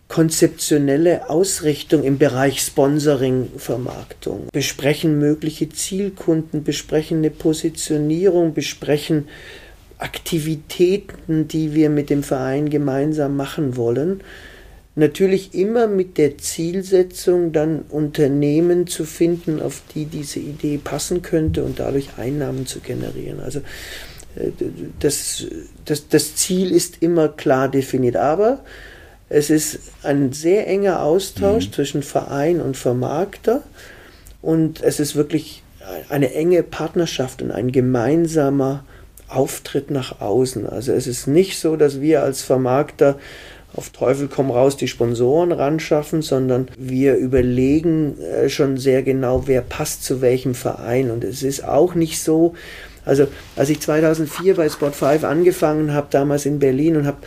[0.09, 9.29] konzeptionelle Ausrichtung im Bereich Sponsoring, Vermarktung, besprechen mögliche Zielkunden, besprechen eine Positionierung, besprechen
[9.99, 14.21] Aktivitäten, die wir mit dem Verein gemeinsam machen wollen.
[14.95, 21.65] Natürlich immer mit der Zielsetzung, dann Unternehmen zu finden, auf die diese Idee passen könnte
[21.65, 23.41] und dadurch Einnahmen zu generieren.
[23.41, 23.61] Also
[24.37, 24.53] äh,
[24.99, 25.47] das,
[25.85, 28.65] das, das Ziel ist immer klar definiert, aber
[29.29, 31.73] es ist ein sehr enger Austausch mhm.
[31.73, 33.63] zwischen Verein und Vermarkter
[34.41, 35.63] und es ist wirklich
[36.09, 38.85] eine enge Partnerschaft und ein gemeinsamer
[39.29, 40.67] Auftritt nach außen.
[40.67, 43.17] Also es ist nicht so, dass wir als Vermarkter
[43.75, 49.47] auf Teufel komm raus die Sponsoren ran schaffen, sondern wir überlegen äh, schon sehr genau,
[49.47, 51.11] wer passt zu welchem Verein.
[51.11, 52.55] Und es ist auch nicht so,
[53.05, 57.19] also als ich 2004 bei Sport5 angefangen habe, damals in Berlin und habe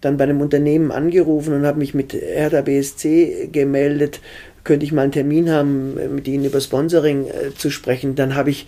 [0.00, 4.20] dann bei einem Unternehmen angerufen und habe mich mit Hertha BSC gemeldet,
[4.62, 8.50] könnte ich mal einen Termin haben, mit ihnen über Sponsoring äh, zu sprechen, dann habe
[8.50, 8.66] ich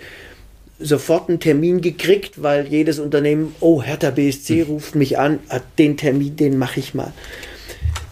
[0.81, 4.67] sofort einen Termin gekriegt, weil jedes Unternehmen, oh, Hertha BSC hm.
[4.67, 5.39] ruft mich an,
[5.79, 7.13] den Termin, den mache ich mal.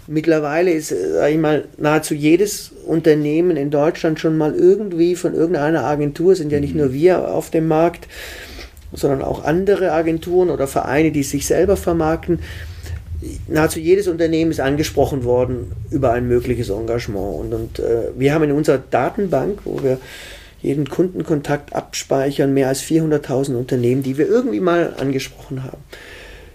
[0.07, 5.85] Mittlerweile ist, sage ich mal, nahezu jedes Unternehmen in Deutschland schon mal irgendwie von irgendeiner
[5.85, 6.81] Agentur, sind ja nicht hm.
[6.81, 8.07] nur wir auf dem Markt,
[8.93, 12.41] sondern auch andere Agenturen oder Vereine, die sich selber vermarkten.
[13.49, 17.41] Nahezu jedes Unternehmen ist angesprochen worden über ein mögliches Engagement.
[17.41, 19.99] Und, und äh, wir haben in unserer Datenbank, wo wir
[20.61, 25.83] jeden Kundenkontakt abspeichern, mehr als 400.000 Unternehmen, die wir irgendwie mal angesprochen haben.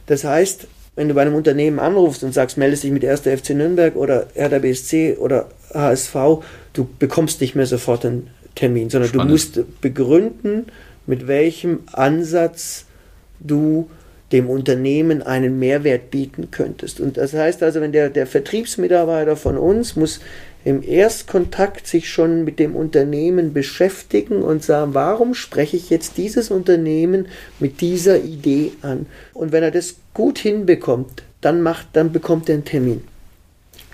[0.08, 3.22] Das heißt, wenn du bei einem Unternehmen anrufst und sagst, meldest dich mit 1.
[3.22, 6.16] FC Nürnberg oder Hertha BSC oder HSV,
[6.74, 9.30] du bekommst nicht mehr sofort einen Termin, sondern Spannend.
[9.30, 10.66] du musst begründen,
[11.08, 12.86] mit welchem Ansatz
[13.40, 13.90] du
[14.32, 17.00] dem Unternehmen einen Mehrwert bieten könntest.
[17.00, 20.20] Und das heißt also, wenn der, der Vertriebsmitarbeiter von uns muss
[20.66, 26.52] im Erstkontakt sich schon mit dem Unternehmen beschäftigen und sagen, warum spreche ich jetzt dieses
[26.52, 27.28] Unternehmen
[27.60, 29.06] mit dieser Idee an?
[29.34, 33.04] Und wenn er das gut hinbekommt, dann macht, dann bekommt er einen Termin.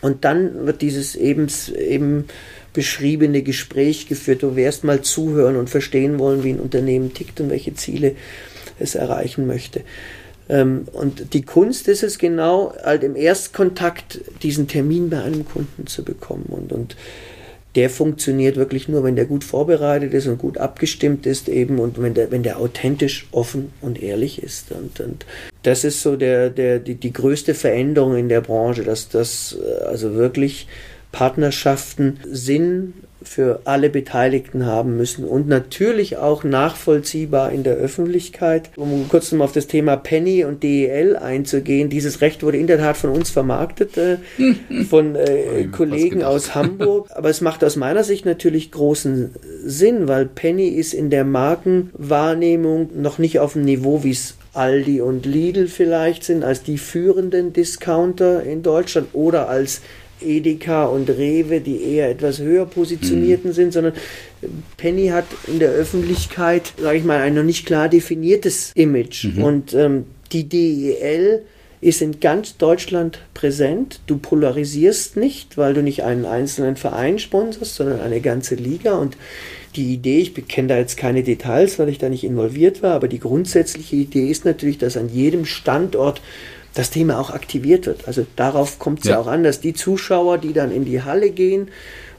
[0.02, 2.26] Und dann wird dieses eben, eben
[2.74, 7.50] beschriebene Gespräch geführt, wo wir erstmal zuhören und verstehen wollen, wie ein Unternehmen tickt und
[7.50, 8.16] welche Ziele
[8.80, 9.82] es erreichen möchte.
[10.50, 15.88] Ähm, und die Kunst ist es genau, halt im Erstkontakt diesen Termin bei einem Kunden
[15.88, 16.46] zu bekommen.
[16.50, 16.96] Und, und
[17.76, 22.02] der funktioniert wirklich nur, wenn der gut vorbereitet ist und gut abgestimmt ist eben und
[22.02, 24.72] wenn der, wenn der authentisch, offen und ehrlich ist.
[24.72, 25.26] Und, und
[25.62, 29.84] das ist so der, der, die, die größte Veränderung in der Branche, dass das äh,
[29.84, 30.68] also wirklich
[31.12, 38.70] Partnerschaften Sinn für alle Beteiligten haben müssen und natürlich auch nachvollziehbar in der Öffentlichkeit.
[38.76, 42.78] Um kurz noch auf das Thema Penny und DEL einzugehen, dieses Recht wurde in der
[42.78, 44.18] Tat von uns vermarktet, äh,
[44.90, 50.26] von äh, Kollegen aus Hamburg, aber es macht aus meiner Sicht natürlich großen Sinn, weil
[50.26, 55.68] Penny ist in der Markenwahrnehmung noch nicht auf dem Niveau, wie es Aldi und Lidl
[55.68, 59.82] vielleicht sind, als die führenden Discounter in Deutschland oder als
[60.22, 63.54] Edeka und Rewe, die eher etwas höher positionierten mhm.
[63.54, 63.94] sind, sondern
[64.78, 69.26] Penny hat in der Öffentlichkeit, sage ich mal, ein noch nicht klar definiertes Image.
[69.26, 69.44] Mhm.
[69.44, 71.44] Und ähm, die DEL
[71.82, 74.02] ist in ganz Deutschland präsent.
[74.06, 78.98] Du polarisierst nicht, weil du nicht einen einzelnen Verein sponsorst, sondern eine ganze Liga.
[78.98, 79.16] Und
[79.76, 83.08] die Idee, ich kenne da jetzt keine Details, weil ich da nicht involviert war, aber
[83.08, 86.22] die grundsätzliche Idee ist natürlich, dass an jedem Standort
[86.74, 88.08] das Thema auch aktiviert wird.
[88.08, 89.14] Also darauf kommt es ja.
[89.14, 89.20] ja.
[89.20, 91.70] auch an, dass die Zuschauer, die dann in die Halle gehen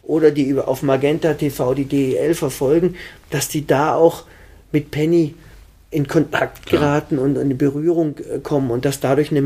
[0.03, 2.97] oder die über auf Magenta TV die DEL verfolgen,
[3.31, 4.25] dass die da auch
[4.73, 5.35] mit Penny
[5.91, 7.23] in Kontakt geraten ja.
[7.23, 9.43] und in Berührung äh, kommen und dass dadurch eine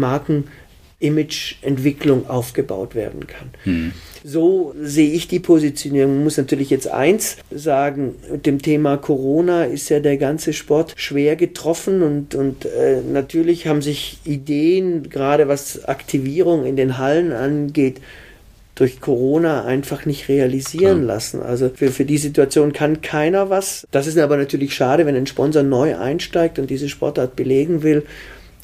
[1.00, 3.50] Markenimage-Entwicklung aufgebaut werden kann.
[3.64, 3.92] Hm.
[4.24, 6.14] So sehe ich die Positionierung.
[6.14, 10.94] Man muss natürlich jetzt eins sagen, mit dem Thema Corona ist ja der ganze Sport
[10.96, 17.32] schwer getroffen und, und äh, natürlich haben sich Ideen, gerade was Aktivierung in den Hallen
[17.32, 18.00] angeht,
[18.76, 21.14] durch Corona einfach nicht realisieren Klar.
[21.14, 21.42] lassen.
[21.42, 23.86] Also für, für die Situation kann keiner was.
[23.92, 28.04] Das ist aber natürlich schade, wenn ein Sponsor neu einsteigt und diese Sportart belegen will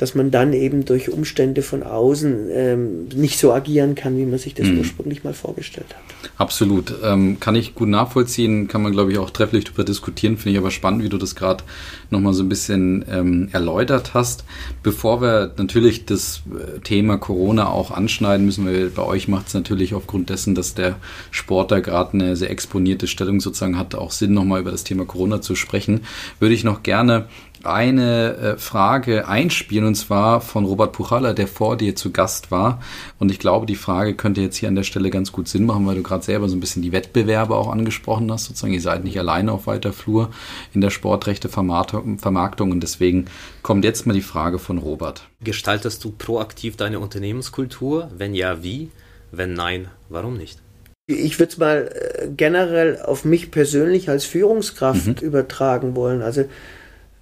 [0.01, 4.39] dass man dann eben durch Umstände von außen ähm, nicht so agieren kann, wie man
[4.39, 4.79] sich das mhm.
[4.79, 6.31] ursprünglich mal vorgestellt hat.
[6.39, 6.95] Absolut.
[7.05, 10.39] Ähm, kann ich gut nachvollziehen, kann man, glaube ich, auch trefflich darüber diskutieren.
[10.39, 11.65] Finde ich aber spannend, wie du das gerade
[12.09, 14.45] nochmal so ein bisschen ähm, erläutert hast.
[14.83, 19.55] Bevor wir natürlich das äh, Thema Corona auch anschneiden, müssen wir, bei euch macht es
[19.55, 20.97] natürlich aufgrund dessen, dass der
[21.31, 25.05] Sport da gerade eine sehr exponierte Stellung sozusagen hat, auch Sinn, nochmal über das Thema
[25.05, 26.01] Corona zu sprechen.
[26.39, 27.27] Würde ich noch gerne
[27.65, 32.81] eine äh, Frage einspielen und zwar von Robert Puchalla, der vor dir zu Gast war.
[33.19, 35.87] Und ich glaube, die Frage könnte jetzt hier an der Stelle ganz gut Sinn machen,
[35.87, 38.47] weil du gerade selber so ein bisschen die Wettbewerbe auch angesprochen hast.
[38.47, 40.31] Sozusagen, ihr seid nicht alleine auf weiter Flur
[40.73, 43.27] in der Sportrechte-Vermarktung und deswegen
[43.63, 45.29] kommt jetzt mal die Frage von Robert.
[45.43, 48.11] Gestaltest du proaktiv deine Unternehmenskultur?
[48.17, 48.91] Wenn ja, wie?
[49.33, 50.59] Wenn nein, warum nicht?
[51.07, 55.27] Ich würde es mal äh, generell auf mich persönlich als Führungskraft mhm.
[55.27, 56.23] übertragen wollen.
[56.23, 56.45] Also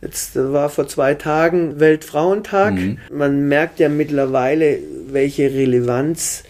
[0.00, 2.74] Jetzt war vor zwei Tagen Weltfrauentag.
[2.74, 2.98] Mhm.
[3.10, 4.78] Man merkt ja mittlerweile,
[5.10, 6.44] welche Relevanz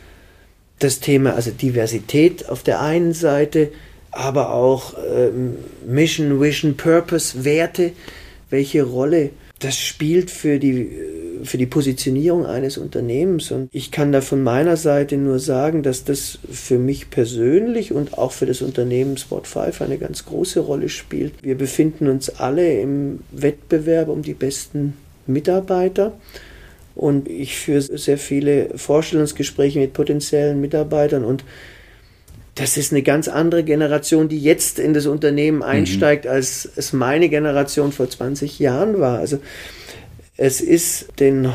[0.78, 3.70] das Thema, also Diversität auf der einen Seite,
[4.10, 5.56] aber auch ähm,
[5.86, 7.92] Mission, Vision, Purpose, Werte,
[8.50, 10.90] welche Rolle das spielt für die
[11.42, 13.50] für die Positionierung eines Unternehmens.
[13.50, 18.16] Und ich kann da von meiner Seite nur sagen, dass das für mich persönlich und
[18.16, 21.34] auch für das Unternehmen Sport 5 eine ganz große Rolle spielt.
[21.42, 24.94] Wir befinden uns alle im Wettbewerb um die besten
[25.26, 26.12] Mitarbeiter.
[26.94, 31.44] Und ich führe sehr viele Vorstellungsgespräche mit potenziellen Mitarbeitern und
[32.58, 35.62] das ist eine ganz andere Generation, die jetzt in das Unternehmen mhm.
[35.62, 39.18] einsteigt, als es meine Generation vor 20 Jahren war.
[39.18, 39.38] Also
[40.40, 41.52] es ist den,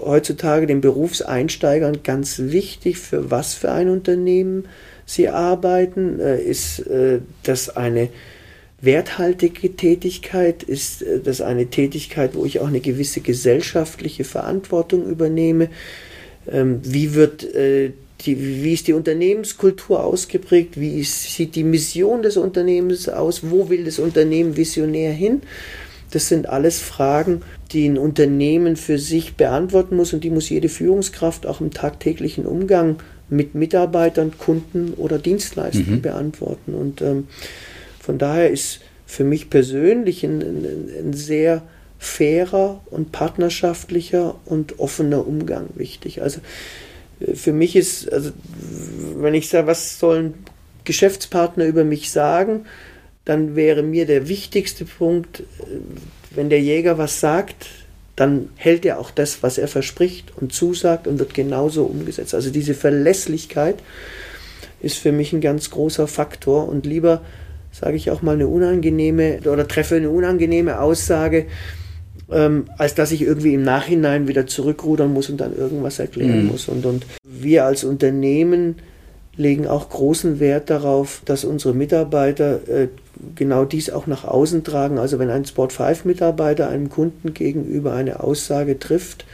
[0.00, 4.66] heutzutage den Berufseinsteigern ganz wichtig, für was für ein Unternehmen
[5.04, 6.20] sie arbeiten.
[6.20, 8.10] Äh, ist äh, das eine
[8.80, 10.62] werthaltige Tätigkeit?
[10.62, 15.68] Ist äh, das eine Tätigkeit, wo ich auch eine gewisse gesellschaftliche Verantwortung übernehme?
[16.48, 20.78] Ähm, wie wird die, wie ist die Unternehmenskultur ausgeprägt?
[20.78, 23.50] Wie ist, sieht die Mission des Unternehmens aus?
[23.50, 25.42] Wo will das Unternehmen visionär hin?
[26.12, 30.68] Das sind alles Fragen, die ein Unternehmen für sich beantworten muss und die muss jede
[30.68, 32.96] Führungskraft auch im tagtäglichen Umgang
[33.28, 36.02] mit Mitarbeitern, Kunden oder Dienstleistern mhm.
[36.02, 36.74] beantworten.
[36.74, 37.28] Und ähm,
[37.98, 41.62] von daher ist für mich persönlich ein, ein, ein sehr
[41.98, 46.20] fairer und partnerschaftlicher und offener Umgang wichtig.
[46.20, 46.40] Also
[47.20, 48.32] äh, für mich ist, also
[49.16, 50.34] wenn ich sage, was sollen
[50.84, 52.66] Geschäftspartner über mich sagen,
[53.24, 55.44] dann wäre mir der wichtigste Punkt, äh,
[56.34, 57.68] wenn der Jäger was sagt,
[58.16, 62.34] dann hält er auch das, was er verspricht und zusagt und wird genauso umgesetzt.
[62.34, 63.76] Also diese Verlässlichkeit
[64.80, 67.22] ist für mich ein ganz großer Faktor und lieber
[67.72, 71.46] sage ich auch mal eine unangenehme oder treffe eine unangenehme Aussage,
[72.30, 76.48] ähm, als dass ich irgendwie im Nachhinein wieder zurückrudern muss und dann irgendwas erklären mhm.
[76.48, 76.68] muss.
[76.68, 78.76] Und, und wir als Unternehmen
[79.36, 82.88] legen auch großen Wert darauf, dass unsere Mitarbeiter äh,
[83.34, 84.98] genau dies auch nach außen tragen.
[84.98, 89.24] Also wenn ein Sport 5 Mitarbeiter einem Kunden gegenüber eine Aussage trifft,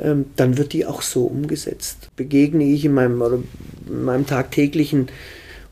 [0.00, 2.10] ähm, dann wird die auch so umgesetzt.
[2.16, 3.44] Begegne ich in meinem,
[3.88, 5.08] in meinem tagtäglichen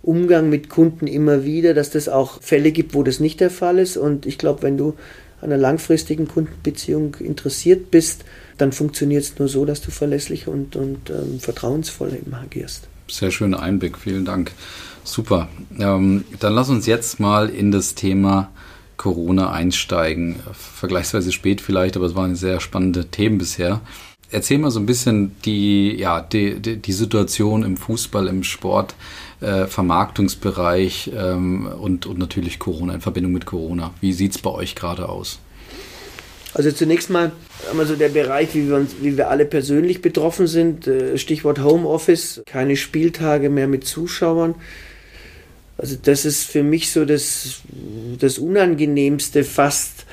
[0.02, 3.78] Umgang mit Kunden immer wieder, dass das auch Fälle gibt, wo das nicht der Fall
[3.78, 3.96] ist.
[3.96, 4.94] Und ich glaube, wenn du
[5.40, 8.24] an einer langfristigen Kundenbeziehung interessiert bist,
[8.58, 12.89] dann funktioniert es nur so, dass du verlässlich und, und ähm, vertrauensvoll eben agierst.
[13.10, 14.52] Sehr schöner Einblick, vielen Dank.
[15.04, 15.48] Super.
[15.78, 18.50] Ähm, dann lass uns jetzt mal in das Thema
[18.96, 20.36] Corona einsteigen.
[20.52, 23.80] Vergleichsweise spät vielleicht, aber es waren sehr spannende Themen bisher.
[24.30, 28.94] Erzähl mal so ein bisschen die, ja, die, die, die Situation im Fußball, im Sport,
[29.40, 33.92] äh, Vermarktungsbereich ähm, und, und natürlich Corona in Verbindung mit Corona.
[34.00, 35.40] Wie sieht es bei euch gerade aus?
[36.52, 37.32] Also zunächst mal
[37.78, 42.42] also der Bereich, wie wir, uns, wie wir alle persönlich betroffen sind, äh, Stichwort Homeoffice,
[42.46, 44.54] keine Spieltage mehr mit Zuschauern.
[45.78, 47.62] Also das ist für mich so das,
[48.18, 50.04] das Unangenehmste fast.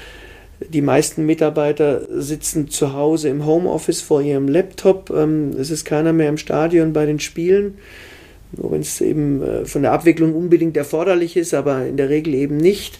[0.70, 5.10] Die meisten Mitarbeiter sitzen zu Hause im Homeoffice vor ihrem Laptop.
[5.10, 7.78] Ähm, es ist keiner mehr im Stadion bei den Spielen.
[8.54, 12.34] Nur wenn es eben äh, von der Abwicklung unbedingt erforderlich ist, aber in der Regel
[12.34, 12.98] eben nicht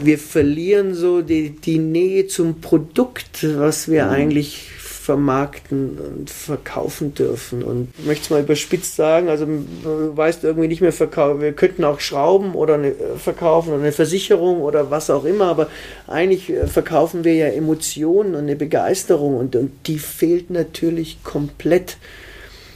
[0.00, 4.10] wir verlieren so die, die Nähe zum Produkt, was wir mhm.
[4.10, 4.70] eigentlich
[5.08, 7.62] vermarkten und verkaufen dürfen.
[7.62, 11.52] Und ich möchte es mal überspitzt sagen, also du weißt irgendwie nicht mehr verkaufen, wir
[11.52, 15.68] könnten auch Schrauben oder eine, äh, verkaufen oder eine Versicherung oder was auch immer, aber
[16.06, 21.96] eigentlich äh, verkaufen wir ja Emotionen und eine Begeisterung und, und die fehlt natürlich komplett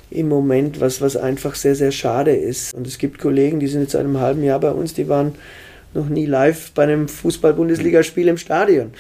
[0.09, 2.73] im Moment, was, was einfach sehr, sehr schade ist.
[2.73, 5.35] Und es gibt Kollegen, die sind jetzt seit einem halben Jahr bei uns, die waren
[5.95, 8.93] noch nie live bei einem Fußball-Bundesligaspiel im Stadion.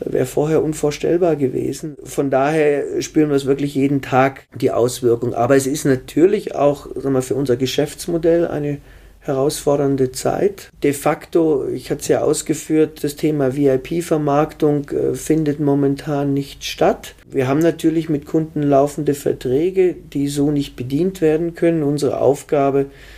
[0.00, 1.96] Wäre vorher unvorstellbar gewesen.
[2.04, 5.34] Von daher spüren wir es wirklich jeden Tag, die Auswirkung.
[5.34, 8.78] Aber es ist natürlich auch sagen wir, für unser Geschäftsmodell eine
[9.20, 10.70] herausfordernde Zeit.
[10.84, 17.14] De facto, ich hatte es ja ausgeführt, das Thema VIP-Vermarktung äh, findet momentan nicht statt.
[17.28, 21.82] Wir haben natürlich mit Kunden laufende Verträge, die so nicht bedient werden können.
[21.82, 23.17] Unsere Aufgabe ist,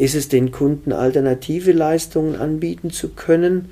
[0.00, 3.66] ist es den Kunden alternative Leistungen anbieten zu können,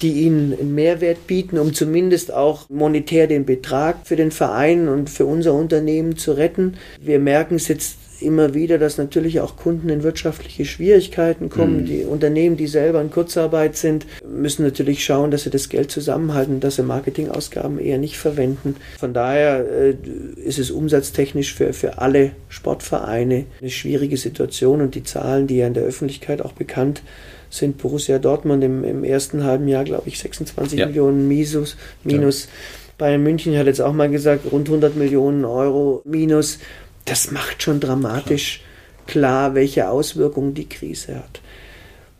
[0.00, 5.10] die ihnen einen Mehrwert bieten, um zumindest auch monetär den Betrag für den Verein und
[5.10, 6.78] für unser Unternehmen zu retten.
[7.00, 11.82] Wir merken es jetzt immer wieder, dass natürlich auch Kunden in wirtschaftliche Schwierigkeiten kommen.
[11.82, 11.86] Mhm.
[11.86, 16.60] Die Unternehmen, die selber in Kurzarbeit sind, müssen natürlich schauen, dass sie das Geld zusammenhalten,
[16.60, 18.76] dass sie Marketingausgaben eher nicht verwenden.
[18.98, 19.94] Von daher äh,
[20.36, 25.66] ist es umsatztechnisch für, für alle Sportvereine eine schwierige Situation und die Zahlen, die ja
[25.66, 27.02] in der Öffentlichkeit auch bekannt
[27.50, 30.86] sind, Borussia Dortmund im, im ersten halben Jahr, glaube ich, 26 ja.
[30.86, 31.76] Millionen Minus.
[32.02, 32.44] minus.
[32.44, 32.50] Ja.
[32.98, 36.58] Bayern München hat jetzt auch mal gesagt, rund 100 Millionen Euro minus
[37.04, 38.62] das macht schon dramatisch
[39.06, 41.40] klar, welche Auswirkungen die Krise hat.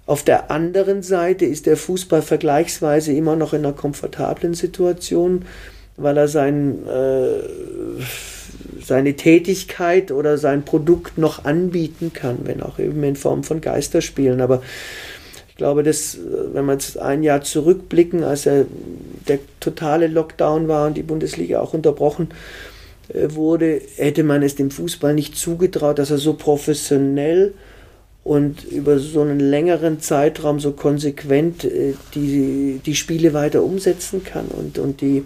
[0.06, 5.46] Auf der anderen Seite ist der Fußball vergleichsweise immer noch in einer komfortablen Situation,
[5.96, 8.02] weil er sein, äh,
[8.84, 14.42] seine Tätigkeit oder sein Produkt noch anbieten kann, wenn auch eben in Form von Geisterspielen.
[14.42, 14.62] Aber
[15.48, 16.18] ich glaube, dass,
[16.52, 18.66] wenn wir jetzt ein Jahr zurückblicken, als er
[19.28, 22.73] der totale Lockdown war und die Bundesliga auch unterbrochen äh,
[23.12, 27.54] wurde, hätte man es dem Fußball nicht zugetraut, dass er so professionell
[28.24, 34.46] und über so einen längeren Zeitraum so konsequent äh, die, die Spiele weiter umsetzen kann
[34.46, 35.24] und, und die,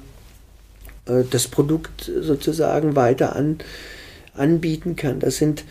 [1.07, 3.59] äh, das Produkt sozusagen weiter an,
[4.35, 5.21] anbieten kann.
[5.21, 5.65] Das sind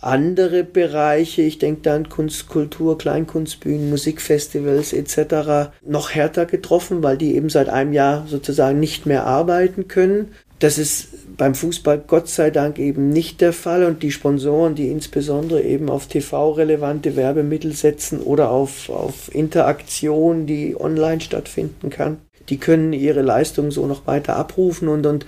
[0.00, 7.16] andere Bereiche, ich denke da an Kunst, Kultur, Kleinkunstbühnen, Musikfestivals etc., noch härter getroffen, weil
[7.16, 10.32] die eben seit einem Jahr sozusagen nicht mehr arbeiten können.
[10.58, 14.88] Das ist beim Fußball Gott sei Dank eben nicht der Fall und die Sponsoren, die
[14.88, 22.56] insbesondere eben auf TV-relevante Werbemittel setzen oder auf, auf Interaktion, die online stattfinden kann, die
[22.56, 25.26] können ihre Leistung so noch weiter abrufen und, und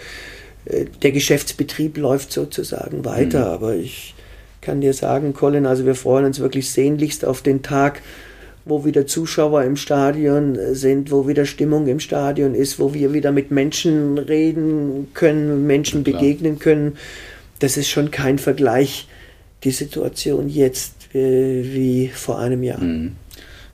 [0.65, 3.47] äh, der Geschäftsbetrieb läuft sozusagen weiter.
[3.47, 3.53] Mhm.
[3.53, 4.15] Aber ich
[4.61, 8.03] kann dir sagen, Colin, also wir freuen uns wirklich sehnlichst auf den Tag,
[8.71, 13.33] wo wieder Zuschauer im Stadion sind, wo wieder Stimmung im Stadion ist, wo wir wieder
[13.33, 16.97] mit Menschen reden können, Menschen ja, begegnen können.
[17.59, 19.09] Das ist schon kein Vergleich,
[19.65, 22.81] die Situation jetzt äh, wie vor einem Jahr.
[22.81, 23.13] Mhm.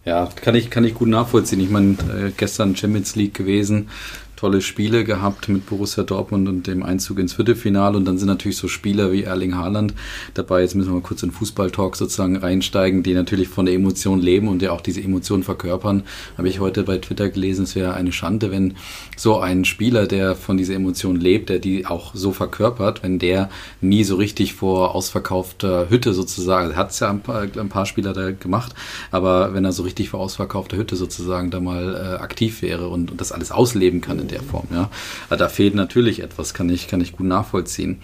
[0.05, 1.61] Ja, kann ich, kann ich gut nachvollziehen.
[1.61, 3.88] Ich meine, äh, gestern Champions League gewesen.
[4.37, 7.97] Tolle Spiele gehabt mit Borussia Dortmund und dem Einzug ins Viertelfinale.
[7.97, 9.95] Und dann sind natürlich so Spieler wie Erling Haaland
[10.34, 10.61] dabei.
[10.61, 14.49] Jetzt müssen wir mal kurz in Fußballtalk sozusagen reinsteigen, die natürlich von der Emotion leben
[14.49, 16.03] und ja auch diese Emotion verkörpern.
[16.37, 18.74] Habe ich heute bei Twitter gelesen, es wäre eine Schande, wenn
[19.16, 23.49] so ein Spieler, der von dieser Emotion lebt, der die auch so verkörpert, wenn der
[23.80, 28.12] nie so richtig vor ausverkaufter Hütte sozusagen, hat es ja ein paar, ein paar Spieler
[28.12, 28.74] da gemacht,
[29.11, 33.11] aber wenn er so richtig vor ausverkaufter Hütte sozusagen da mal äh, aktiv wäre und,
[33.11, 34.91] und das alles ausleben kann in der Form, ja.
[35.29, 38.01] Aber da fehlt natürlich etwas, kann ich, kann ich gut nachvollziehen.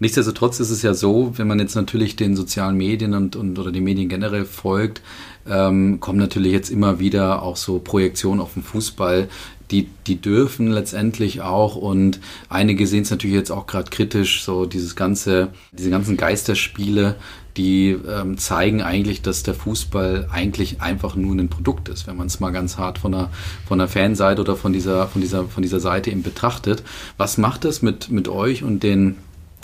[0.00, 3.70] Nichtsdestotrotz ist es ja so, wenn man jetzt natürlich den sozialen Medien und, und oder
[3.70, 5.02] den Medien generell folgt,
[5.48, 9.28] ähm, kommen natürlich jetzt immer wieder auch so Projektionen auf den Fußball,
[9.70, 14.66] die, die dürfen letztendlich auch und einige sehen es natürlich jetzt auch gerade kritisch, so
[14.66, 17.16] dieses ganze, diese ganzen Geisterspiele,
[17.60, 22.28] die ähm, zeigen eigentlich, dass der Fußball eigentlich einfach nur ein Produkt ist, wenn man
[22.28, 23.28] es mal ganz hart von der,
[23.68, 26.82] von der Fanseite oder von dieser, von dieser, von dieser Seite eben betrachtet.
[27.18, 29.16] Was macht das mit, mit euch und den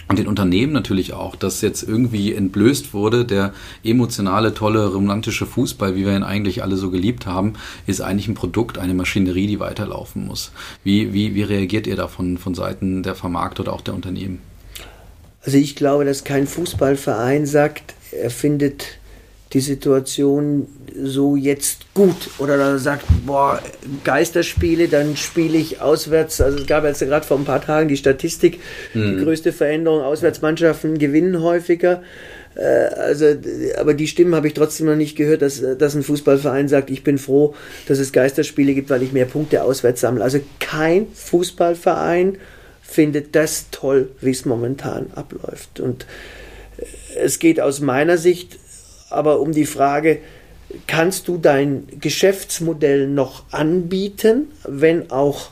[0.09, 5.97] und den Unternehmen natürlich auch, dass jetzt irgendwie entblößt wurde, der emotionale, tolle, romantische Fußball,
[5.97, 7.55] wie wir ihn eigentlich alle so geliebt haben,
[7.89, 10.53] ist eigentlich ein Produkt, eine Maschinerie, die weiterlaufen muss.
[10.85, 14.39] Wie, wie, wie reagiert ihr davon von Seiten der Vermarkter oder auch der Unternehmen?
[15.47, 18.99] Also ich glaube, dass kein Fußballverein sagt, er findet
[19.53, 20.67] die Situation
[21.01, 23.63] so jetzt gut oder er sagt, boah,
[24.03, 26.41] Geisterspiele, dann spiele ich auswärts.
[26.41, 28.59] Also es gab jetzt gerade vor ein paar Tagen die Statistik,
[28.93, 29.19] mhm.
[29.19, 32.03] die größte Veränderung, Auswärtsmannschaften gewinnen häufiger.
[32.57, 33.27] Äh, also,
[33.79, 37.05] aber die Stimmen habe ich trotzdem noch nicht gehört, dass, dass ein Fußballverein sagt, ich
[37.05, 37.55] bin froh,
[37.87, 40.25] dass es Geisterspiele gibt, weil ich mehr Punkte auswärts sammle.
[40.25, 42.39] Also kein Fußballverein
[42.87, 45.81] findet das toll, wie es momentan abläuft.
[45.81, 46.07] Und
[46.79, 46.85] äh,
[47.19, 48.59] es geht aus meiner Sicht
[49.11, 50.19] aber um die Frage,
[50.87, 55.51] kannst du dein Geschäftsmodell noch anbieten, wenn auch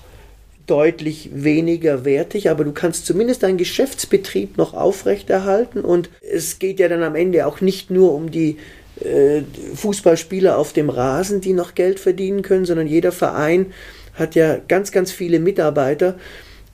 [0.67, 6.89] deutlich weniger wertig, aber du kannst zumindest deinen Geschäftsbetrieb noch aufrechterhalten und es geht ja
[6.89, 8.57] dann am Ende auch nicht nur um die
[9.01, 9.43] äh,
[9.75, 13.73] Fußballspieler auf dem Rasen, die noch Geld verdienen können, sondern jeder Verein
[14.15, 16.17] hat ja ganz, ganz viele Mitarbeiter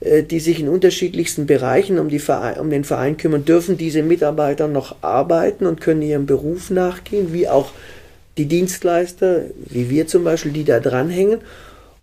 [0.01, 4.95] die sich in unterschiedlichsten Bereichen um, Verein, um den Verein kümmern, dürfen diese Mitarbeiter noch
[5.01, 7.71] arbeiten und können ihrem Beruf nachgehen, wie auch
[8.37, 11.41] die Dienstleister, wie wir zum Beispiel, die da dranhängen.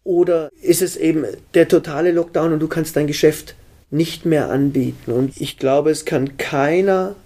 [0.04, 1.24] Oder ist es eben
[1.54, 3.56] der totale Lockdown und du kannst dein Geschäft
[3.90, 5.10] nicht mehr anbieten?
[5.10, 7.16] Und ich glaube, es kann keiner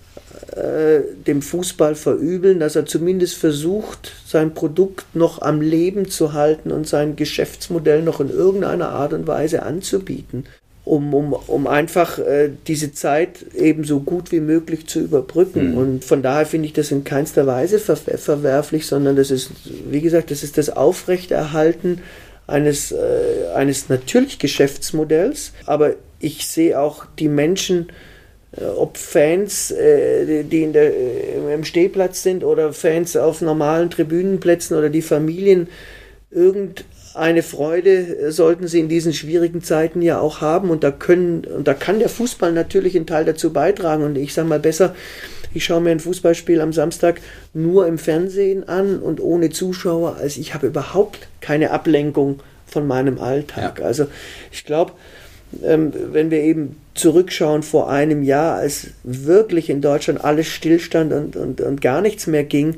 [0.57, 6.73] äh, dem Fußball verübeln, dass er zumindest versucht, sein Produkt noch am Leben zu halten
[6.73, 10.47] und sein Geschäftsmodell noch in irgendeiner Art und Weise anzubieten
[10.85, 15.72] um, um, um einfach äh, diese Zeit eben so gut wie möglich zu überbrücken.
[15.72, 15.78] Mhm.
[15.78, 19.51] Und von daher finde ich das in keinster Weise ver verwerflich, sondern das ist,
[19.89, 22.01] wie gesagt, das ist das Aufrechterhalten
[22.49, 25.53] eines, äh, eines natürlich Geschäftsmodells.
[25.66, 27.93] Aber ich sehe auch die Menschen,
[28.57, 33.89] äh, ob Fans, äh, die in der, äh, im Stehplatz sind oder Fans auf normalen
[33.89, 35.68] Tribünenplätzen oder die Familien,
[36.33, 36.85] irgend
[37.15, 41.45] eine Freude äh, sollten sie in diesen schwierigen Zeiten ja auch haben und da können
[41.45, 44.95] und da kann der Fußball natürlich einen Teil dazu beitragen und ich sage mal besser,
[45.55, 47.21] ich schaue mir ein Fußballspiel am Samstag
[47.53, 53.19] nur im Fernsehen an und ohne Zuschauer, als ich habe überhaupt keine Ablenkung von meinem
[53.19, 53.81] Alltag.
[53.81, 53.85] Ja.
[53.85, 54.07] Also
[54.51, 54.93] ich glaube,
[55.63, 61.37] ähm, wenn wir eben zurückschauen vor einem Jahr, als wirklich in Deutschland alles stillstand und,
[61.37, 62.77] und, und gar nichts mehr ging,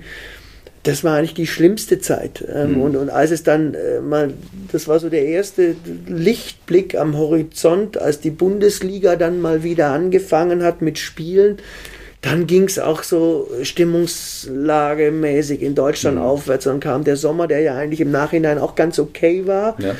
[0.84, 2.44] das war eigentlich die schlimmste Zeit.
[2.52, 2.82] Ähm, mhm.
[2.82, 4.34] und, und als es dann äh, mal,
[4.70, 5.74] das war so der erste
[6.06, 11.56] Lichtblick am Horizont, als die Bundesliga dann mal wieder angefangen hat mit Spielen,
[12.20, 16.22] dann ging es auch so stimmungslagemäßig in Deutschland mhm.
[16.22, 16.64] aufwärts.
[16.64, 19.80] Dann kam der Sommer, der ja eigentlich im Nachhinein auch ganz okay war.
[19.80, 19.94] Ja.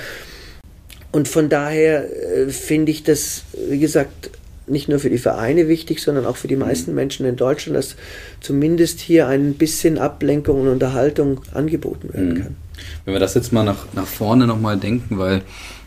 [1.13, 4.31] Und von daher äh, finde ich das, wie gesagt,
[4.67, 6.97] nicht nur für die Vereine wichtig, sondern auch für die meisten mhm.
[6.97, 7.97] Menschen in Deutschland, dass
[8.41, 12.43] zumindest hier ein bisschen Ablenkung und Unterhaltung angeboten werden mhm.
[12.43, 12.57] kann.
[13.05, 15.43] Wenn wir das jetzt mal nach, nach vorne nochmal denken, weil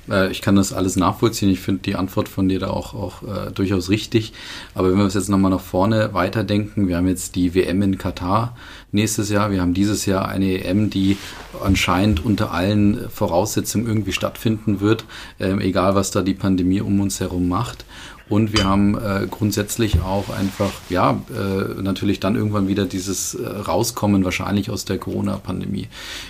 [0.09, 3.23] äh, ich kann das alles nachvollziehen, ich finde die Antwort von dir da auch, auch
[3.23, 4.34] äh, durchaus richtig,
[4.73, 7.97] aber wenn wir es jetzt nochmal nach vorne weiterdenken, wir haben jetzt die WM in
[7.97, 8.55] Katar
[8.91, 11.17] nächstes Jahr, wir haben dieses Jahr eine EM, die
[11.63, 15.05] anscheinend unter allen Voraussetzungen irgendwie stattfinden wird,
[15.39, 17.86] äh, egal was da die Pandemie um uns herum macht.
[18.30, 23.47] Und wir haben äh, grundsätzlich auch einfach, ja, äh, natürlich dann irgendwann wieder dieses äh,
[23.47, 25.88] Rauskommen wahrscheinlich aus der Corona-Pandemie.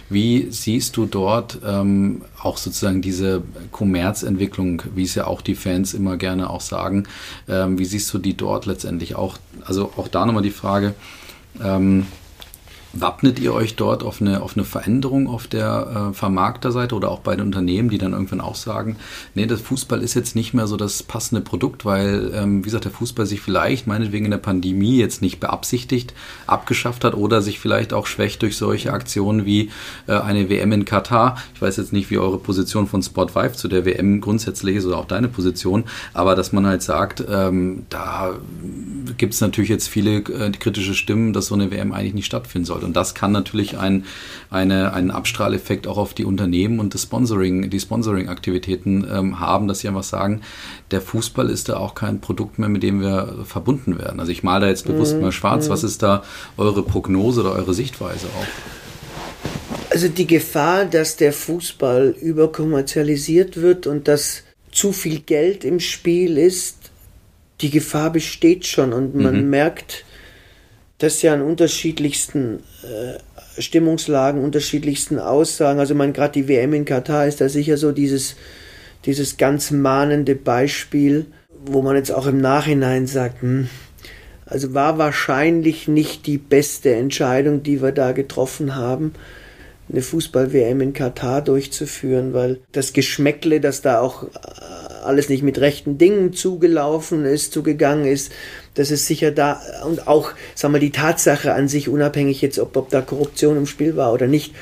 [0.09, 3.41] Wie siehst du dort ähm, auch sozusagen diese
[3.71, 7.05] Kommerzentwicklung, wie es ja auch die Fans immer gerne auch sagen,
[7.47, 9.37] ähm, wie siehst du die dort letztendlich auch?
[9.65, 10.93] Also auch da nochmal die Frage,
[11.63, 12.05] ähm,
[12.99, 17.19] Wappnet ihr euch dort auf eine, auf eine Veränderung auf der äh, Vermarkterseite oder auch
[17.19, 18.95] bei den Unternehmen, die dann irgendwann auch sagen,
[19.35, 22.85] nee, das Fußball ist jetzt nicht mehr so das passende Produkt, weil, ähm, wie gesagt,
[22.85, 26.13] der Fußball sich vielleicht meinetwegen in der Pandemie jetzt nicht beabsichtigt
[26.47, 29.69] abgeschafft hat oder sich vielleicht auch schwächt durch solche Aktionen wie
[30.07, 31.37] äh, eine WM in Katar.
[31.53, 34.85] Ich weiß jetzt nicht, wie eure Position von Sport 5 zu der WM grundsätzlich ist
[34.85, 35.83] oder auch deine Position,
[36.13, 38.33] aber dass man halt sagt, ähm, da
[39.17, 42.65] gibt es natürlich jetzt viele äh, kritische Stimmen, dass so eine WM eigentlich nicht stattfinden
[42.65, 42.86] sollte.
[42.88, 44.05] Und das kann natürlich ein,
[44.49, 49.79] eine, einen Abstrahleffekt auch auf die Unternehmen und das Sponsoring, die Sponsoring-Aktivitäten ähm, haben, dass
[49.79, 50.41] sie einfach sagen,
[50.91, 54.19] der Fußball ist da auch kein Produkt mehr, mit dem wir verbunden werden.
[54.19, 55.21] Also ich male da jetzt bewusst mhm.
[55.21, 55.67] mal schwarz.
[55.67, 55.71] Mhm.
[55.71, 56.23] Was ist da
[56.57, 58.47] eure Prognose oder eure Sichtweise auch?
[59.89, 66.38] Also die Gefahr, dass der Fußball überkommerzialisiert wird und dass zu viel Geld im Spiel
[66.38, 66.91] ist,
[67.61, 69.49] die Gefahr besteht schon und man mhm.
[69.49, 70.05] merkt,
[70.99, 72.59] das ja an unterschiedlichsten
[73.57, 75.79] Stimmungslagen, unterschiedlichsten Aussagen.
[75.79, 78.35] Also man gerade die WM in Katar ist da sicher so dieses,
[79.05, 81.25] dieses ganz mahnende Beispiel,
[81.65, 83.67] wo man jetzt auch im Nachhinein sagt, hm,
[84.45, 89.13] also war wahrscheinlich nicht die beste Entscheidung, die wir da getroffen haben,
[89.89, 94.27] eine Fußball-WM in Katar durchzuführen, weil das Geschmäckle, das da auch äh,
[95.03, 98.31] alles nicht mit rechten Dingen zugelaufen ist, zugegangen ist,
[98.73, 102.75] das ist sicher da und auch, sagen wir, die Tatsache an sich, unabhängig jetzt, ob,
[102.77, 104.53] ob da Korruption im Spiel war oder nicht,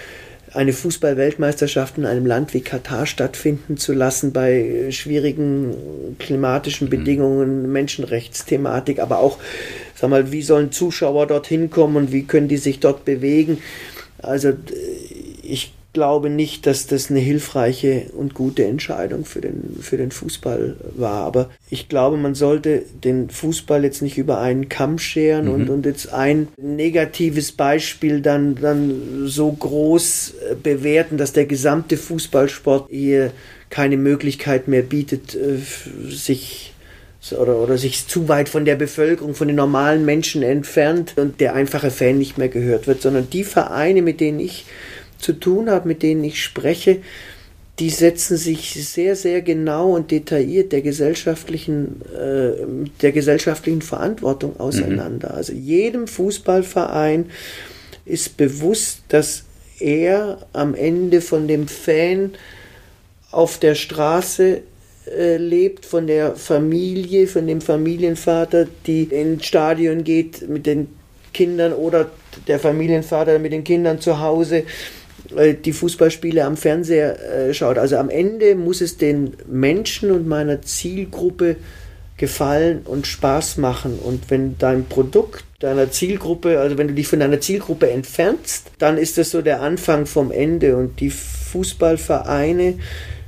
[0.55, 6.91] eine Fußball-Weltmeisterschaft in einem Land wie Katar stattfinden zu lassen bei schwierigen klimatischen mhm.
[6.91, 9.37] Bedingungen, Menschenrechtsthematik, aber auch,
[9.95, 13.57] sag mal, wie sollen Zuschauer dorthin kommen und wie können die sich dort bewegen?
[14.17, 14.53] Also
[15.43, 20.75] ich glaube nicht, dass das eine hilfreiche und gute Entscheidung für den, für den Fußball
[20.95, 21.23] war.
[21.23, 25.53] Aber ich glaube, man sollte den Fußball jetzt nicht über einen Kamm scheren mhm.
[25.53, 31.95] und, und jetzt ein negatives Beispiel dann, dann so groß äh, bewerten, dass der gesamte
[31.95, 33.31] Fußballsport hier
[33.69, 35.57] keine Möglichkeit mehr bietet, äh,
[36.09, 36.73] sich
[37.31, 41.55] oder, oder sich zu weit von der Bevölkerung, von den normalen Menschen entfernt und der
[41.55, 44.65] einfache Fan nicht mehr gehört wird, sondern die Vereine, mit denen ich
[45.25, 46.99] zu tun habe, mit denen ich spreche,
[47.79, 52.51] die setzen sich sehr, sehr genau und detailliert der gesellschaftlichen, äh,
[53.01, 55.29] der gesellschaftlichen Verantwortung auseinander.
[55.29, 55.35] Mhm.
[55.35, 57.25] Also jedem Fußballverein
[58.05, 59.43] ist bewusst, dass
[59.79, 62.31] er am Ende von dem Fan
[63.31, 64.61] auf der Straße
[65.07, 70.87] äh, lebt, von der Familie, von dem Familienvater, die ins Stadion geht mit den
[71.33, 72.09] Kindern oder
[72.47, 74.63] der Familienvater mit den Kindern zu Hause
[75.65, 77.77] die Fußballspiele am Fernseher äh, schaut.
[77.77, 81.57] Also am Ende muss es den Menschen und meiner Zielgruppe
[82.17, 83.99] gefallen und Spaß machen.
[83.99, 88.97] Und wenn dein Produkt deiner Zielgruppe, also wenn du dich von deiner Zielgruppe entfernst, dann
[88.97, 90.77] ist das so der Anfang vom Ende.
[90.77, 92.75] Und die Fußballvereine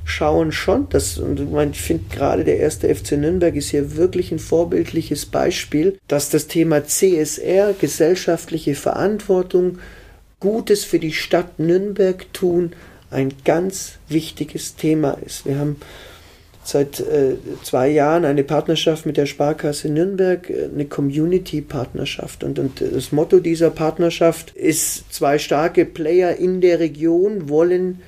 [0.04, 1.38] schauen schon, das, und
[1.72, 6.46] ich finde gerade der erste FC Nürnberg ist hier wirklich ein vorbildliches Beispiel, dass das
[6.46, 9.78] Thema CSR, gesellschaftliche Verantwortung,
[10.40, 12.72] Gutes für die Stadt Nürnberg tun,
[13.10, 15.46] ein ganz wichtiges Thema ist.
[15.46, 15.76] Wir haben
[16.62, 22.44] seit äh, zwei Jahren eine Partnerschaft mit der Sparkasse Nürnberg, äh, eine Community-Partnerschaft.
[22.44, 28.00] Und, und das Motto dieser Partnerschaft ist, zwei starke Player in der Region wollen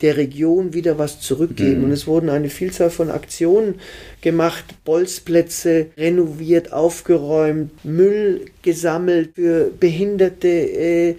[0.00, 1.78] der Region wieder was zurückgeben.
[1.78, 1.84] Mhm.
[1.84, 3.74] Und es wurden eine Vielzahl von Aktionen
[4.20, 11.16] gemacht, Bolzplätze renoviert, aufgeräumt, Müll gesammelt für Behinderte, äh,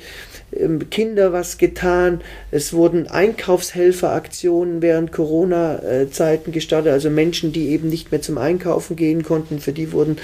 [0.89, 2.21] Kinder was getan.
[2.51, 9.23] Es wurden Einkaufshelferaktionen während Corona-Zeiten gestartet, also Menschen, die eben nicht mehr zum Einkaufen gehen
[9.23, 10.17] konnten, für die wurden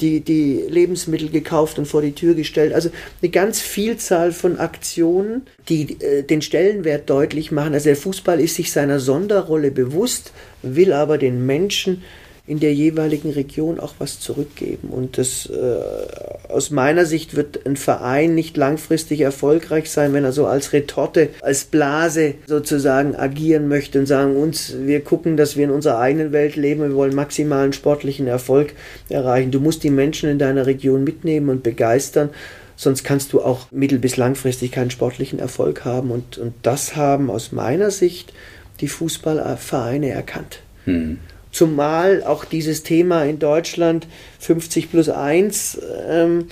[0.00, 2.72] die, die Lebensmittel gekauft und vor die Tür gestellt.
[2.72, 2.90] Also
[3.22, 7.74] eine ganz Vielzahl von Aktionen, die äh, den Stellenwert deutlich machen.
[7.74, 12.02] Also der Fußball ist sich seiner Sonderrolle bewusst, will aber den Menschen
[12.46, 14.88] in der jeweiligen Region auch was zurückgeben.
[14.88, 20.32] Und das äh, aus meiner Sicht wird ein Verein nicht langfristig erfolgreich sein, wenn er
[20.32, 25.64] so als Retorte, als Blase sozusagen agieren möchte und sagen uns, wir gucken, dass wir
[25.64, 28.74] in unserer eigenen Welt leben, wir wollen maximalen sportlichen Erfolg
[29.08, 29.50] erreichen.
[29.50, 32.28] Du musst die Menschen in deiner Region mitnehmen und begeistern.
[32.76, 36.10] Sonst kannst du auch mittel- bis langfristig keinen sportlichen Erfolg haben.
[36.10, 38.34] Und, und das haben aus meiner Sicht
[38.80, 40.60] die Fußballvereine erkannt.
[40.84, 41.20] Hm.
[41.54, 44.08] Zumal auch dieses Thema in Deutschland
[44.40, 45.78] 50 plus 1,
[46.08, 46.46] ähm,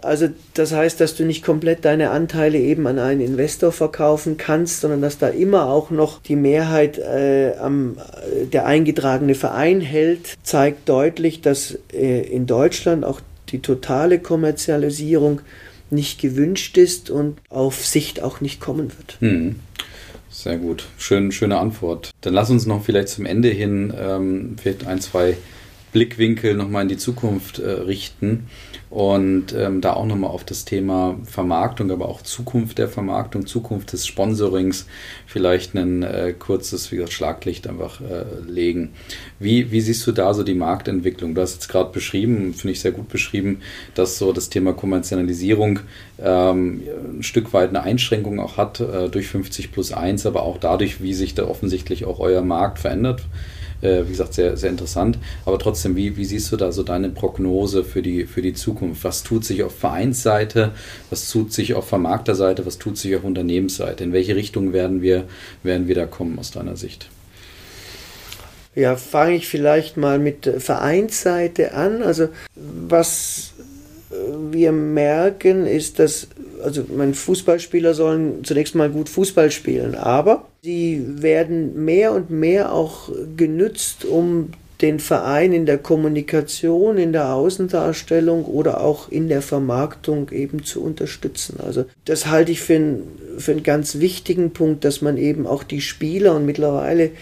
[0.00, 4.80] also das heißt, dass du nicht komplett deine Anteile eben an einen Investor verkaufen kannst,
[4.80, 10.38] sondern dass da immer auch noch die Mehrheit äh, am, äh, der eingetragene Verein hält,
[10.42, 13.20] zeigt deutlich, dass äh, in Deutschland auch
[13.50, 15.42] die totale Kommerzialisierung
[15.90, 19.16] nicht gewünscht ist und auf Sicht auch nicht kommen wird.
[19.20, 19.56] Hm.
[20.38, 20.84] Sehr gut.
[20.98, 22.10] Schön, schöne Antwort.
[22.20, 25.36] Dann lass uns noch vielleicht zum Ende hin ähm, vielleicht ein, zwei
[25.92, 28.46] Blickwinkel nochmal in die Zukunft äh, richten
[28.90, 33.92] und ähm, da auch nochmal auf das Thema Vermarktung, aber auch Zukunft der Vermarktung, Zukunft
[33.92, 34.86] des Sponsorings
[35.26, 38.90] vielleicht ein äh, kurzes, wie gesagt, Schlaglicht einfach äh, legen.
[39.38, 41.34] Wie, wie siehst du da so die Marktentwicklung?
[41.34, 43.60] Du hast jetzt gerade beschrieben, finde ich sehr gut beschrieben,
[43.94, 45.80] dass so das Thema Kommerzialisierung
[46.18, 46.82] ähm,
[47.18, 51.02] ein Stück weit eine Einschränkung auch hat äh, durch 50 plus 1, aber auch dadurch,
[51.02, 53.22] wie sich da offensichtlich auch euer Markt verändert
[53.82, 55.18] äh, wie gesagt, sehr, sehr interessant.
[55.44, 59.04] Aber trotzdem, wie, wie siehst du da so deine Prognose für die, für die Zukunft?
[59.04, 60.72] Was tut sich auf Vereinsseite?
[61.10, 62.66] Was tut sich auf Vermarkterseite?
[62.66, 64.04] Was tut sich auf Unternehmensseite?
[64.04, 65.24] In welche Richtung werden wir,
[65.62, 67.08] werden wir da kommen aus deiner Sicht?
[68.74, 72.02] Ja, fange ich vielleicht mal mit Vereinsseite an.
[72.02, 73.54] Also was
[74.10, 76.28] wir merken, ist, dass
[76.62, 82.74] also meine Fußballspieler sollen zunächst mal gut Fußball spielen, aber sie werden mehr und mehr
[82.74, 83.08] auch
[83.38, 84.50] genützt, um
[84.82, 90.82] den Verein in der Kommunikation, in der Außendarstellung oder auch in der Vermarktung eben zu
[90.82, 91.58] unterstützen.
[91.64, 93.02] Also das halte ich für, ein,
[93.38, 97.12] für einen ganz wichtigen Punkt, dass man eben auch die Spieler und mittlerweile